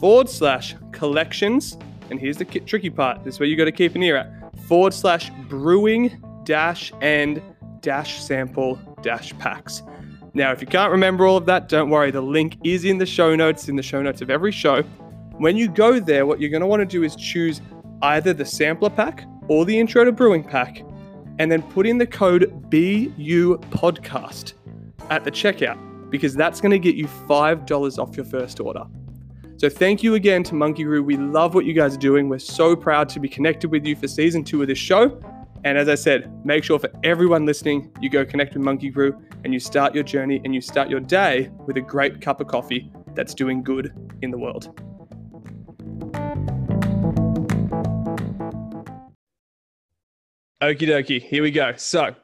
forward 0.00 0.28
slash 0.28 0.74
collections. 0.90 1.78
And 2.10 2.18
here's 2.20 2.36
the 2.36 2.44
tricky 2.44 2.90
part 2.90 3.22
this 3.24 3.34
is 3.34 3.40
where 3.40 3.48
you 3.48 3.56
got 3.56 3.66
to 3.66 3.72
keep 3.72 3.94
an 3.94 4.02
ear 4.02 4.16
at 4.16 4.58
forward 4.62 4.92
slash 4.92 5.30
brewing 5.48 6.20
dash 6.44 6.92
and 7.00 7.40
dash 7.80 8.20
sample 8.20 8.74
dash 9.02 9.38
packs. 9.38 9.82
Now, 10.36 10.52
if 10.52 10.60
you 10.60 10.66
can't 10.66 10.92
remember 10.92 11.26
all 11.26 11.38
of 11.38 11.46
that, 11.46 11.66
don't 11.66 11.88
worry. 11.88 12.10
The 12.10 12.20
link 12.20 12.58
is 12.62 12.84
in 12.84 12.98
the 12.98 13.06
show 13.06 13.34
notes, 13.34 13.70
in 13.70 13.76
the 13.76 13.82
show 13.82 14.02
notes 14.02 14.20
of 14.20 14.28
every 14.28 14.52
show. 14.52 14.82
When 15.38 15.56
you 15.56 15.66
go 15.66 15.98
there, 15.98 16.26
what 16.26 16.42
you're 16.42 16.50
going 16.50 16.60
to 16.60 16.66
want 16.66 16.80
to 16.80 16.84
do 16.86 17.04
is 17.04 17.16
choose 17.16 17.62
either 18.02 18.34
the 18.34 18.44
sampler 18.44 18.90
pack 18.90 19.24
or 19.48 19.64
the 19.64 19.78
intro 19.78 20.04
to 20.04 20.12
brewing 20.12 20.44
pack, 20.44 20.84
and 21.38 21.50
then 21.50 21.62
put 21.62 21.86
in 21.86 21.96
the 21.96 22.06
code 22.06 22.68
BU 22.68 23.56
podcast 23.70 24.52
at 25.08 25.24
the 25.24 25.30
checkout 25.30 26.10
because 26.10 26.34
that's 26.34 26.60
going 26.60 26.70
to 26.70 26.78
get 26.78 26.96
you 26.96 27.06
$5 27.06 27.98
off 27.98 28.14
your 28.14 28.26
first 28.26 28.60
order. 28.60 28.84
So 29.56 29.70
thank 29.70 30.02
you 30.02 30.16
again 30.16 30.42
to 30.42 30.54
Monkey 30.54 30.84
Brew. 30.84 31.02
We 31.02 31.16
love 31.16 31.54
what 31.54 31.64
you 31.64 31.72
guys 31.72 31.94
are 31.94 31.98
doing. 31.98 32.28
We're 32.28 32.40
so 32.40 32.76
proud 32.76 33.08
to 33.08 33.20
be 33.20 33.28
connected 33.30 33.70
with 33.70 33.86
you 33.86 33.96
for 33.96 34.06
season 34.06 34.44
two 34.44 34.60
of 34.60 34.68
this 34.68 34.76
show. 34.76 35.18
And 35.66 35.76
as 35.76 35.88
I 35.88 35.96
said, 35.96 36.30
make 36.46 36.62
sure 36.62 36.78
for 36.78 36.90
everyone 37.02 37.44
listening, 37.44 37.90
you 38.00 38.08
go 38.08 38.24
connect 38.24 38.54
with 38.54 38.62
Monkey 38.62 38.88
Brew 38.88 39.20
and 39.42 39.52
you 39.52 39.58
start 39.58 39.96
your 39.96 40.04
journey 40.04 40.40
and 40.44 40.54
you 40.54 40.60
start 40.60 40.88
your 40.88 41.00
day 41.00 41.50
with 41.66 41.76
a 41.76 41.80
great 41.80 42.20
cup 42.20 42.40
of 42.40 42.46
coffee 42.46 42.92
that's 43.16 43.34
doing 43.34 43.64
good 43.64 43.92
in 44.22 44.30
the 44.30 44.38
world. 44.38 44.80
Okie 50.62 50.86
dokie, 50.86 51.20
here 51.20 51.42
we 51.42 51.50
go. 51.50 51.72
So, 51.76 52.14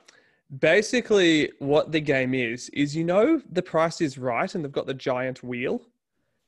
basically, 0.60 1.50
what 1.58 1.90
the 1.90 2.00
game 2.00 2.34
is, 2.34 2.68
is 2.68 2.94
you 2.94 3.02
know 3.02 3.42
the 3.50 3.60
price 3.60 4.00
is 4.00 4.18
right 4.18 4.54
and 4.54 4.64
they've 4.64 4.70
got 4.70 4.86
the 4.86 4.94
giant 4.94 5.42
wheel 5.42 5.82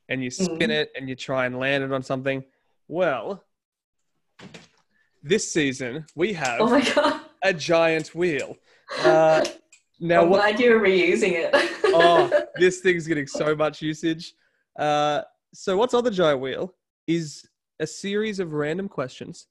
and 0.09 0.23
you 0.23 0.31
spin 0.31 0.71
mm. 0.71 0.71
it 0.71 0.93
and 0.95 1.09
you 1.09 1.17
try 1.17 1.47
and 1.47 1.59
land 1.59 1.83
it 1.83 1.93
on 1.93 2.05
something. 2.05 2.45
Well, 2.87 3.43
this 5.25 5.51
season 5.51 6.05
we 6.15 6.35
have 6.35 6.61
oh 6.61 6.69
my 6.69 6.83
God. 6.95 7.21
a 7.43 7.53
giant 7.53 8.15
wheel. 8.15 8.57
Uh, 9.03 9.45
now, 9.99 10.23
I'm 10.23 10.29
what, 10.29 10.37
glad 10.43 10.61
you're 10.61 10.81
reusing 10.81 11.33
it. 11.33 11.51
oh, 11.85 12.31
this 12.57 12.81
thing's 12.81 13.07
getting 13.07 13.27
so 13.27 13.57
much 13.57 13.81
usage. 13.81 14.35
Uh, 14.79 15.23
so, 15.53 15.77
what's 15.77 15.95
on 15.95 16.05
the 16.05 16.11
giant 16.11 16.41
wheel 16.41 16.75
is 17.07 17.49
a 17.81 17.87
series 17.87 18.39
of 18.39 18.53
random 18.53 18.89
questions. 18.89 19.47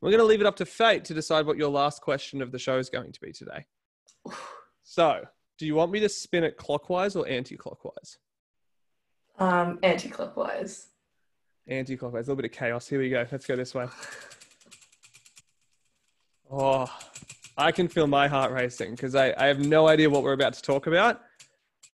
We're 0.00 0.10
going 0.10 0.20
to 0.20 0.24
leave 0.24 0.40
it 0.40 0.46
up 0.46 0.56
to 0.56 0.66
fate 0.66 1.04
to 1.06 1.14
decide 1.14 1.46
what 1.46 1.58
your 1.58 1.68
last 1.68 2.00
question 2.00 2.42
of 2.42 2.50
the 2.50 2.58
show 2.58 2.78
is 2.78 2.88
going 2.88 3.12
to 3.12 3.20
be 3.20 3.32
today. 3.32 3.66
So, 4.84 5.22
do 5.58 5.64
you 5.64 5.76
want 5.76 5.92
me 5.92 6.00
to 6.00 6.08
spin 6.08 6.42
it 6.42 6.56
clockwise 6.56 7.14
or 7.14 7.26
anti-clockwise? 7.26 8.18
Um, 9.38 9.78
anti-clockwise. 9.82 10.88
Anti-clockwise. 11.68 12.26
A 12.26 12.30
little 12.30 12.42
bit 12.42 12.50
of 12.50 12.58
chaos. 12.58 12.88
Here 12.88 12.98
we 12.98 13.08
go. 13.08 13.24
Let's 13.30 13.46
go 13.46 13.54
this 13.54 13.74
way. 13.74 13.86
Oh, 16.54 16.86
I 17.56 17.72
can 17.72 17.88
feel 17.88 18.06
my 18.06 18.28
heart 18.28 18.52
racing 18.52 18.90
because 18.90 19.14
I, 19.14 19.32
I 19.38 19.46
have 19.46 19.58
no 19.58 19.88
idea 19.88 20.10
what 20.10 20.22
we're 20.22 20.34
about 20.34 20.52
to 20.52 20.60
talk 20.60 20.86
about. 20.86 21.22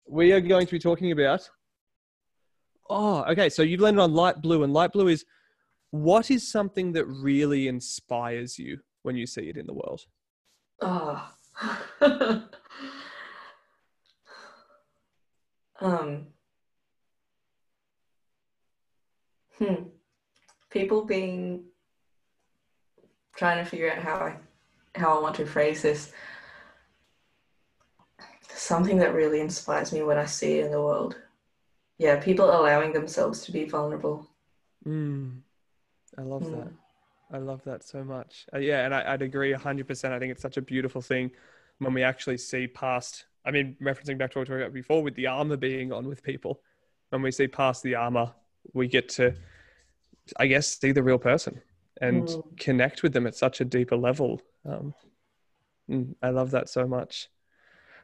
We 0.07 0.31
are 0.31 0.39
going 0.39 0.65
to 0.65 0.71
be 0.71 0.79
talking 0.79 1.11
about. 1.11 1.49
Oh, 2.89 3.23
okay. 3.23 3.49
So 3.49 3.63
you've 3.63 3.81
landed 3.81 4.01
on 4.01 4.13
light 4.13 4.41
blue, 4.41 4.63
and 4.63 4.71
light 4.71 4.93
blue 4.93 5.09
is 5.09 5.25
what 5.91 6.31
is 6.31 6.49
something 6.49 6.93
that 6.93 7.05
really 7.05 7.67
inspires 7.67 8.57
you 8.57 8.79
when 9.03 9.17
you 9.17 9.27
see 9.27 9.49
it 9.49 9.57
in 9.57 9.65
the 9.67 9.73
world? 9.73 10.05
Oh. 10.79 11.31
um. 15.81 16.27
Hmm. 19.57 19.83
People 20.69 21.03
being 21.03 21.65
trying 23.35 23.63
to 23.63 23.69
figure 23.69 23.91
out 23.91 23.99
how 23.99 24.15
I 24.15 24.37
how 24.95 25.17
I 25.17 25.21
want 25.21 25.35
to 25.35 25.45
phrase 25.45 25.81
this. 25.81 26.11
Something 28.47 28.97
that 28.99 29.13
really 29.13 29.41
inspires 29.41 29.91
me 29.91 30.01
when 30.01 30.17
I 30.17 30.25
see 30.25 30.59
it 30.59 30.65
in 30.65 30.71
the 30.71 30.81
world. 30.81 31.17
Yeah, 31.97 32.19
people 32.19 32.45
allowing 32.45 32.93
themselves 32.93 33.41
to 33.45 33.51
be 33.51 33.65
vulnerable. 33.65 34.27
Mm, 34.87 35.39
I 36.17 36.21
love 36.21 36.43
mm. 36.43 36.55
that. 36.55 36.71
I 37.31 37.37
love 37.39 37.63
that 37.65 37.83
so 37.83 38.03
much. 38.03 38.45
Uh, 38.53 38.59
yeah, 38.59 38.85
and 38.85 38.93
I, 38.93 39.11
would 39.11 39.21
agree 39.21 39.53
100%. 39.53 40.11
I 40.11 40.19
think 40.19 40.31
it's 40.31 40.41
such 40.41 40.57
a 40.57 40.61
beautiful 40.61 41.01
thing 41.01 41.31
when 41.79 41.93
we 41.93 42.03
actually 42.03 42.37
see 42.37 42.67
past, 42.67 43.25
I 43.45 43.51
mean, 43.51 43.75
referencing 43.81 44.17
back 44.17 44.31
to 44.31 44.39
what 44.39 44.47
we 44.47 44.53
talked 44.53 44.61
about 44.61 44.73
before 44.73 45.03
with 45.03 45.15
the 45.15 45.27
armor 45.27 45.57
being 45.57 45.91
on 45.91 46.07
with 46.07 46.23
people, 46.23 46.61
when 47.09 47.21
we 47.21 47.31
see 47.31 47.47
past 47.47 47.83
the 47.83 47.95
armor, 47.95 48.31
we 48.73 48.87
get 48.87 49.09
to, 49.09 49.35
I 50.37 50.47
guess, 50.47 50.79
see 50.79 50.91
the 50.91 51.03
real 51.03 51.17
person 51.17 51.61
and 52.01 52.27
mm. 52.27 52.57
connect 52.57 53.03
with 53.03 53.13
them 53.13 53.27
at 53.27 53.35
such 53.35 53.61
a 53.61 53.65
deeper 53.65 53.95
level. 53.95 54.41
Um, 54.65 54.93
mm, 55.89 56.15
I 56.21 56.29
love 56.29 56.51
that 56.51 56.69
so 56.69 56.87
much. 56.87 57.29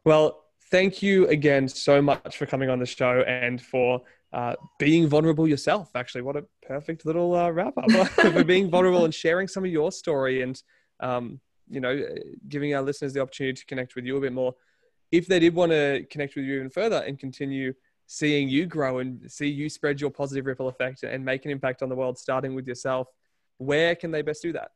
Well, 0.04 0.44
thank 0.70 1.04
you 1.04 1.28
again 1.28 1.68
so 1.68 2.02
much 2.02 2.38
for 2.38 2.46
coming 2.46 2.70
on 2.70 2.80
the 2.80 2.86
show 2.86 3.22
and 3.22 3.62
for 3.62 4.02
uh, 4.34 4.56
being 4.80 5.08
vulnerable 5.08 5.48
yourself. 5.48 5.92
Actually, 5.96 6.22
what 6.22 6.38
a 6.38 6.46
perfect 6.66 7.06
little 7.06 7.36
uh, 7.36 7.50
wrap 7.50 7.74
up 7.78 7.92
for 8.10 8.44
being 8.44 8.70
vulnerable 8.70 9.06
and 9.06 9.14
sharing 9.14 9.48
some 9.48 9.66
of 9.66 9.72
your 9.72 9.92
story 9.92 10.42
and, 10.42 10.62
um, 11.02 11.40
you 11.70 11.82
know, 11.82 12.02
giving 12.48 12.74
our 12.74 12.82
listeners 12.82 13.14
the 13.14 13.20
opportunity 13.20 13.54
to 13.54 13.66
connect 13.66 13.96
with 13.96 14.06
you 14.06 14.18
a 14.18 14.22
bit 14.22 14.34
more. 14.34 14.56
If 15.12 15.28
they 15.28 15.40
did 15.40 15.54
want 15.54 15.74
to 15.74 16.06
connect 16.10 16.36
with 16.36 16.46
you 16.46 16.56
even 16.56 16.70
further 16.70 17.04
and 17.06 17.20
continue 17.20 17.74
seeing 18.08 18.48
you 18.48 18.66
grow 18.66 19.00
and 19.00 19.30
see 19.30 19.48
you 19.48 19.70
spread 19.70 20.00
your 20.00 20.10
positive 20.10 20.46
ripple 20.46 20.68
effect 20.68 21.04
and 21.04 21.24
make 21.24 21.46
an 21.46 21.52
impact 21.52 21.82
on 21.82 21.90
the 21.90 21.96
world, 21.96 22.18
starting 22.18 22.56
with 22.56 22.68
yourself, 22.68 23.08
where 23.62 23.96
can 23.96 24.12
they 24.12 24.22
best 24.22 24.42
do 24.42 24.54
that? 24.54 24.72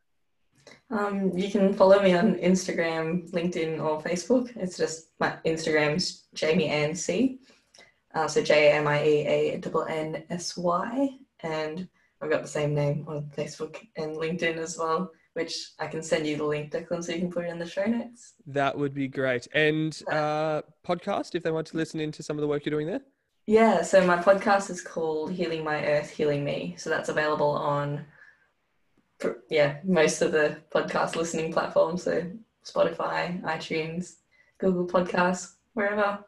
Um, 0.89 1.35
you 1.37 1.49
can 1.49 1.73
follow 1.73 2.01
me 2.01 2.13
on 2.13 2.35
Instagram, 2.35 3.29
LinkedIn, 3.31 3.83
or 3.83 4.01
Facebook. 4.01 4.55
It's 4.55 4.77
just 4.77 5.11
my 5.19 5.37
Instagram's 5.45 6.27
Jamie 6.33 6.69
Annsy. 6.69 7.39
Uh, 8.13 8.27
so 8.27 8.41
J 8.41 8.69
A 8.69 8.75
M 8.75 8.87
I 8.87 9.03
E 9.03 9.25
A 9.27 9.57
double 9.57 9.85
N 9.85 10.23
S 10.29 10.55
Y, 10.55 11.09
and 11.41 11.87
I've 12.21 12.29
got 12.29 12.41
the 12.41 12.47
same 12.47 12.73
name 12.73 13.05
on 13.07 13.29
Facebook 13.35 13.77
and 13.97 14.15
LinkedIn 14.15 14.57
as 14.57 14.77
well, 14.77 15.11
which 15.33 15.71
I 15.79 15.87
can 15.87 16.01
send 16.01 16.25
you 16.25 16.37
the 16.37 16.45
link, 16.45 16.71
Declan, 16.71 17.03
so 17.03 17.11
you 17.11 17.19
can 17.19 17.31
put 17.31 17.45
it 17.45 17.49
in 17.49 17.59
the 17.59 17.67
show 17.67 17.85
notes. 17.85 18.33
That 18.47 18.77
would 18.77 18.93
be 18.93 19.07
great. 19.07 19.47
And 19.53 20.01
uh, 20.09 20.61
podcast, 20.87 21.35
if 21.35 21.43
they 21.43 21.51
want 21.51 21.67
to 21.67 21.77
listen 21.77 21.99
into 21.99 22.23
some 22.23 22.37
of 22.37 22.41
the 22.41 22.47
work 22.47 22.65
you're 22.65 22.71
doing 22.71 22.87
there. 22.87 23.01
Yeah, 23.47 23.83
so 23.83 24.05
my 24.07 24.17
podcast 24.17 24.71
is 24.71 24.81
called 24.81 25.31
Healing 25.31 25.63
My 25.63 25.85
Earth, 25.85 26.09
Healing 26.09 26.43
Me. 26.43 26.75
So 26.79 26.89
that's 26.89 27.09
available 27.09 27.51
on 27.51 28.05
yeah, 29.49 29.77
most 29.83 30.21
of 30.21 30.31
the 30.31 30.57
podcast 30.71 31.15
listening 31.15 31.51
platforms. 31.53 32.03
So 32.03 32.29
Spotify, 32.65 33.41
iTunes, 33.43 34.15
Google 34.57 34.87
Podcasts, 34.87 35.53
wherever. 35.73 36.23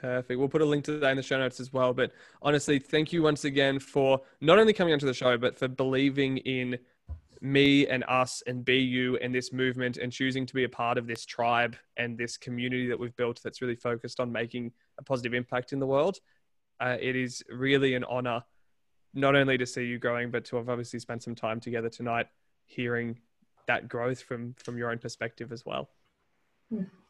Perfect. 0.00 0.38
We'll 0.38 0.48
put 0.48 0.62
a 0.62 0.66
link 0.66 0.84
to 0.84 0.98
that 0.98 1.10
in 1.10 1.16
the 1.16 1.22
show 1.22 1.38
notes 1.38 1.60
as 1.60 1.72
well. 1.72 1.94
But 1.94 2.12
honestly, 2.42 2.78
thank 2.78 3.12
you 3.12 3.22
once 3.22 3.44
again 3.44 3.78
for 3.78 4.20
not 4.40 4.58
only 4.58 4.72
coming 4.72 4.92
onto 4.92 5.06
the 5.06 5.14
show, 5.14 5.38
but 5.38 5.56
for 5.58 5.68
believing 5.68 6.38
in 6.38 6.78
me 7.40 7.86
and 7.86 8.04
us 8.08 8.42
and 8.46 8.64
BU 8.64 9.18
and 9.20 9.34
this 9.34 9.52
movement 9.52 9.98
and 9.98 10.10
choosing 10.10 10.46
to 10.46 10.54
be 10.54 10.64
a 10.64 10.68
part 10.68 10.98
of 10.98 11.06
this 11.06 11.26
tribe 11.26 11.76
and 11.96 12.16
this 12.16 12.36
community 12.36 12.88
that 12.88 12.98
we've 12.98 13.14
built 13.16 13.40
that's 13.42 13.60
really 13.60 13.76
focused 13.76 14.18
on 14.18 14.32
making 14.32 14.72
a 14.98 15.02
positive 15.02 15.34
impact 15.34 15.72
in 15.72 15.78
the 15.78 15.86
world. 15.86 16.18
Uh, 16.80 16.96
it 17.00 17.14
is 17.16 17.42
really 17.50 17.94
an 17.94 18.04
honor 18.04 18.42
not 19.14 19.36
only 19.36 19.56
to 19.58 19.66
see 19.66 19.84
you 19.84 19.98
growing, 19.98 20.30
but 20.30 20.44
to 20.46 20.56
have 20.56 20.68
obviously 20.68 20.98
spent 20.98 21.22
some 21.22 21.34
time 21.34 21.60
together 21.60 21.88
tonight, 21.88 22.26
hearing 22.66 23.18
that 23.66 23.88
growth 23.88 24.20
from 24.22 24.54
from 24.54 24.76
your 24.76 24.90
own 24.90 24.98
perspective 24.98 25.52
as 25.52 25.64
well. 25.64 25.88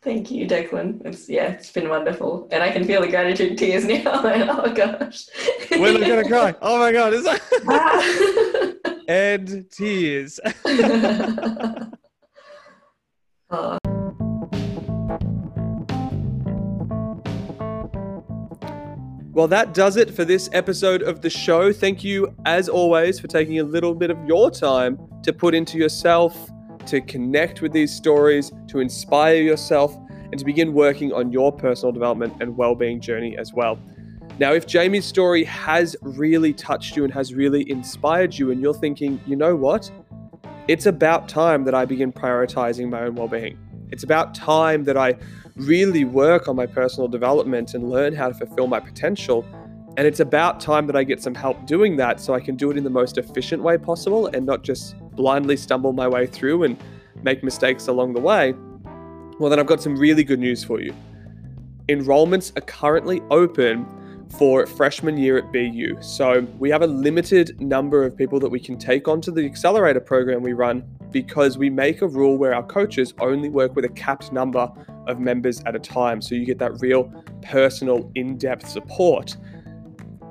Thank 0.03 0.31
you, 0.31 0.47
Declan. 0.47 1.05
It's 1.07 1.29
yeah, 1.29 1.53
it's 1.53 1.71
been 1.71 1.89
wonderful, 1.89 2.49
and 2.53 2.63
I 2.63 2.71
can 2.71 2.85
feel 2.85 3.01
the 3.01 3.09
gratitude 3.09 3.57
tears 3.57 3.85
now. 3.87 4.01
oh 4.05 4.73
gosh, 4.73 5.27
we're 5.71 5.99
not 5.99 6.07
gonna 6.07 6.29
cry. 6.29 6.55
Oh 6.61 6.79
my 6.79 6.93
god, 6.93 7.15
is 7.15 7.25
that? 7.25 9.05
and 9.09 9.71
tears. 9.71 10.41
oh. 13.51 13.79
Well, 19.35 19.49
that 19.49 19.75
does 19.75 19.97
it 19.97 20.15
for 20.15 20.25
this 20.25 20.49
episode 20.53 21.03
of 21.03 21.21
the 21.21 21.29
show. 21.29 21.73
Thank 21.73 22.05
you, 22.05 22.33
as 22.47 22.69
always, 22.69 23.19
for 23.19 23.27
taking 23.27 23.59
a 23.59 23.65
little 23.65 23.93
bit 23.93 24.13
of 24.13 24.25
your 24.25 24.49
time 24.49 24.97
to 25.25 25.33
put 25.33 25.57
into 25.57 25.77
yourself, 25.77 26.53
to 26.87 27.01
connect 27.01 27.61
with 27.61 27.73
these 27.73 27.93
stories, 27.93 28.53
to 28.69 28.79
inspire 28.79 29.43
yourself, 29.43 29.93
and 30.31 30.39
to 30.39 30.45
begin 30.45 30.73
working 30.73 31.13
on 31.13 31.33
your 31.33 31.51
personal 31.51 31.91
development 31.91 32.33
and 32.41 32.57
well-being 32.57 33.01
journey 33.01 33.37
as 33.37 33.53
well. 33.53 33.77
Now, 34.39 34.53
if 34.53 34.69
Jamie's 34.69 35.05
story 35.05 35.43
has 35.43 35.97
really 36.03 36.53
touched 36.53 36.97
you 36.97 37.03
and 37.03 37.13
has 37.13 37.35
really 37.35 37.69
inspired 37.69 38.39
you, 38.39 38.53
and 38.53 38.61
you're 38.61 38.73
thinking, 38.73 39.21
you 39.27 39.35
know 39.35 39.57
what? 39.57 39.91
It's 40.69 40.87
about 40.87 41.29
time 41.29 41.65
that 41.65 41.75
I 41.75 41.87
begin 41.87 42.13
prioritizing 42.13 42.89
my 42.89 43.01
own 43.03 43.17
well-being. 43.17 43.59
It's 43.91 44.05
about 44.05 44.33
time 44.33 44.85
that 44.85 44.97
I 44.97 45.15
really 45.57 46.05
work 46.05 46.49
on 46.49 46.57
my 46.57 46.67
personal 46.67 47.09
development 47.09 47.75
and 47.75 47.89
learn 47.89 48.15
how 48.15 48.29
to 48.29 48.35
fulfill 48.35 48.67
my 48.67 48.81
potential. 48.81 49.45
And 49.97 50.07
it's 50.07 50.21
about 50.21 50.61
time 50.61 50.87
that 50.89 50.97
I 50.97 51.05
get 51.05 51.23
some 51.23 51.35
help 51.35 51.67
doing 51.67 51.97
that 51.97 52.21
so 52.21 52.35
I 52.35 52.41
can 52.41 52.57
do 52.57 52.71
it 52.71 52.77
in 52.77 52.83
the 52.83 52.91
most 52.91 53.17
efficient 53.17 53.63
way 53.63 53.79
possible 53.79 54.27
and 54.27 54.45
not 54.45 54.65
just 54.65 54.97
blindly 55.13 55.57
stumble 55.57 55.93
my 55.93 56.09
way 56.09 56.27
through 56.27 56.65
and 56.65 56.77
make 57.23 57.45
mistakes 57.45 57.87
along 57.87 58.15
the 58.15 58.21
way. 58.21 58.55
Well, 59.39 59.51
then 59.51 59.61
I've 59.61 59.67
got 59.67 59.81
some 59.81 59.97
really 59.97 60.25
good 60.25 60.41
news 60.41 60.65
for 60.65 60.81
you. 60.81 60.93
Enrollments 61.89 62.57
are 62.57 62.63
currently 62.63 63.21
open 63.31 63.87
for 64.31 64.67
freshman 64.67 65.17
year 65.17 65.39
at 65.39 65.53
BU. 65.53 65.97
So 66.01 66.47
we 66.59 66.71
have 66.71 66.83
a 66.83 66.87
limited 66.87 67.61
number 67.61 68.05
of 68.05 68.17
people 68.17 68.41
that 68.41 68.49
we 68.49 68.61
can 68.61 68.79
take 68.79 69.09
onto 69.09 69.31
the 69.31 69.45
accelerator 69.45 70.01
program 70.01 70.43
we 70.43 70.53
run 70.53 70.83
because 71.11 71.57
we 71.57 71.71
make 71.71 72.03
a 72.03 72.09
rule 72.09 72.37
where 72.37 72.55
our 72.55 72.63
coaches 72.65 73.15
only 73.21 73.49
work 73.49 73.77
with 73.77 73.85
a 73.85 73.89
capped 73.91 74.33
number 74.33 74.71
of 75.07 75.21
members 75.21 75.63
at 75.65 75.77
a 75.77 75.79
time. 75.79 76.21
So 76.21 76.35
you 76.35 76.45
get 76.45 76.59
that 76.59 76.81
real 76.81 77.05
personal, 77.43 78.11
in 78.15 78.37
depth 78.37 78.69
support. 78.69 79.37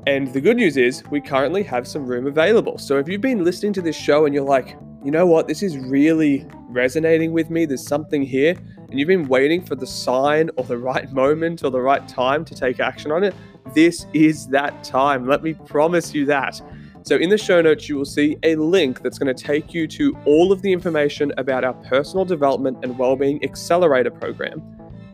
And 0.05 0.33
the 0.33 0.41
good 0.41 0.57
news 0.57 0.75
is, 0.75 1.03
we 1.09 1.21
currently 1.21 1.63
have 1.63 1.87
some 1.87 2.05
room 2.05 2.27
available. 2.27 2.77
So 2.77 2.97
if 2.97 3.07
you've 3.07 3.21
been 3.21 3.45
listening 3.45 3.71
to 3.73 3.81
this 3.81 3.95
show 3.95 4.25
and 4.25 4.35
you're 4.35 4.43
like, 4.43 4.75
you 5.03 5.11
know 5.11 5.25
what, 5.25 5.47
this 5.47 5.63
is 5.63 5.77
really 5.77 6.45
resonating 6.67 7.31
with 7.31 7.49
me, 7.49 7.65
there's 7.65 7.85
something 7.85 8.21
here, 8.23 8.55
and 8.89 8.99
you've 8.99 9.07
been 9.07 9.27
waiting 9.27 9.63
for 9.63 9.75
the 9.75 9.87
sign 9.87 10.49
or 10.57 10.65
the 10.65 10.77
right 10.77 11.11
moment 11.13 11.63
or 11.63 11.69
the 11.69 11.79
right 11.79 12.05
time 12.07 12.43
to 12.45 12.55
take 12.55 12.79
action 12.81 13.11
on 13.11 13.23
it, 13.23 13.33
this 13.73 14.05
is 14.13 14.47
that 14.47 14.83
time. 14.83 15.27
Let 15.27 15.43
me 15.43 15.53
promise 15.53 16.13
you 16.13 16.25
that. 16.25 16.61
So, 17.03 17.17
in 17.17 17.29
the 17.29 17.37
show 17.37 17.61
notes, 17.61 17.89
you 17.89 17.97
will 17.97 18.05
see 18.05 18.37
a 18.43 18.55
link 18.55 19.01
that's 19.01 19.17
going 19.17 19.33
to 19.33 19.43
take 19.43 19.73
you 19.73 19.87
to 19.87 20.17
all 20.25 20.51
of 20.51 20.61
the 20.61 20.71
information 20.71 21.33
about 21.37 21.63
our 21.63 21.73
personal 21.73 22.23
development 22.23 22.77
and 22.81 22.97
wellbeing 22.97 23.43
accelerator 23.43 24.11
program. 24.11 24.61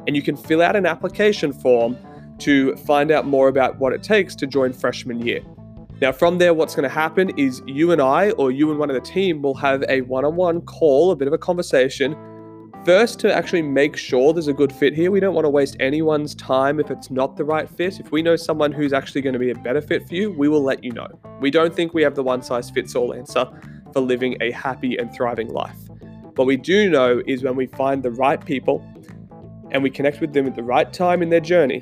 And 0.05 0.15
you 0.15 0.21
can 0.21 0.37
fill 0.37 0.61
out 0.61 0.75
an 0.75 0.85
application 0.85 1.51
form 1.51 1.97
to 2.39 2.75
find 2.77 3.11
out 3.11 3.25
more 3.25 3.47
about 3.47 3.79
what 3.79 3.91
it 3.91 4.03
takes 4.03 4.35
to 4.35 4.47
join 4.47 4.71
freshman 4.71 5.25
year. 5.25 5.41
Now, 6.01 6.11
from 6.11 6.37
there, 6.37 6.53
what's 6.53 6.75
going 6.75 6.83
to 6.83 6.89
happen 6.89 7.31
is 7.37 7.61
you 7.65 7.91
and 7.91 8.01
I, 8.01 8.31
or 8.31 8.51
you 8.51 8.69
and 8.69 8.79
one 8.79 8.89
of 8.89 8.93
the 8.93 9.01
team, 9.01 9.41
will 9.41 9.55
have 9.55 9.83
a 9.89 10.01
one 10.01 10.25
on 10.25 10.35
one 10.35 10.61
call, 10.61 11.11
a 11.11 11.15
bit 11.15 11.27
of 11.27 11.33
a 11.33 11.37
conversation 11.37 12.15
First, 12.85 13.19
to 13.19 13.33
actually 13.33 13.61
make 13.61 13.97
sure 13.97 14.31
there's 14.31 14.47
a 14.47 14.53
good 14.53 14.71
fit 14.71 14.93
here, 14.93 15.11
we 15.11 15.19
don't 15.19 15.35
want 15.35 15.43
to 15.43 15.49
waste 15.49 15.75
anyone's 15.81 16.33
time 16.33 16.79
if 16.79 16.89
it's 16.89 17.11
not 17.11 17.35
the 17.35 17.43
right 17.43 17.69
fit. 17.69 17.99
If 17.99 18.11
we 18.11 18.21
know 18.21 18.37
someone 18.37 18.71
who's 18.71 18.93
actually 18.93 19.21
going 19.21 19.33
to 19.33 19.39
be 19.39 19.51
a 19.51 19.55
better 19.55 19.81
fit 19.81 20.07
for 20.07 20.15
you, 20.15 20.31
we 20.31 20.47
will 20.47 20.63
let 20.63 20.81
you 20.83 20.91
know. 20.91 21.07
We 21.41 21.51
don't 21.51 21.75
think 21.75 21.93
we 21.93 22.01
have 22.03 22.15
the 22.15 22.23
one 22.23 22.41
size 22.41 22.69
fits 22.69 22.95
all 22.95 23.13
answer 23.13 23.45
for 23.91 23.99
living 23.99 24.37
a 24.41 24.51
happy 24.51 24.97
and 24.97 25.13
thriving 25.13 25.49
life. 25.49 25.77
What 26.35 26.47
we 26.47 26.55
do 26.55 26.89
know 26.89 27.21
is 27.27 27.43
when 27.43 27.57
we 27.57 27.67
find 27.67 28.01
the 28.01 28.11
right 28.11 28.43
people 28.43 28.81
and 29.71 29.83
we 29.83 29.89
connect 29.89 30.21
with 30.21 30.31
them 30.31 30.47
at 30.47 30.55
the 30.55 30.63
right 30.63 30.91
time 30.91 31.21
in 31.21 31.29
their 31.29 31.41
journey, 31.41 31.81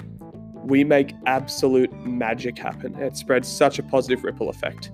we 0.64 0.84
make 0.84 1.14
absolute 1.28 1.94
magic 2.06 2.58
happen. 2.58 2.96
It 2.96 3.16
spreads 3.16 3.48
such 3.48 3.78
a 3.78 3.84
positive 3.84 4.24
ripple 4.24 4.50
effect. 4.50 4.92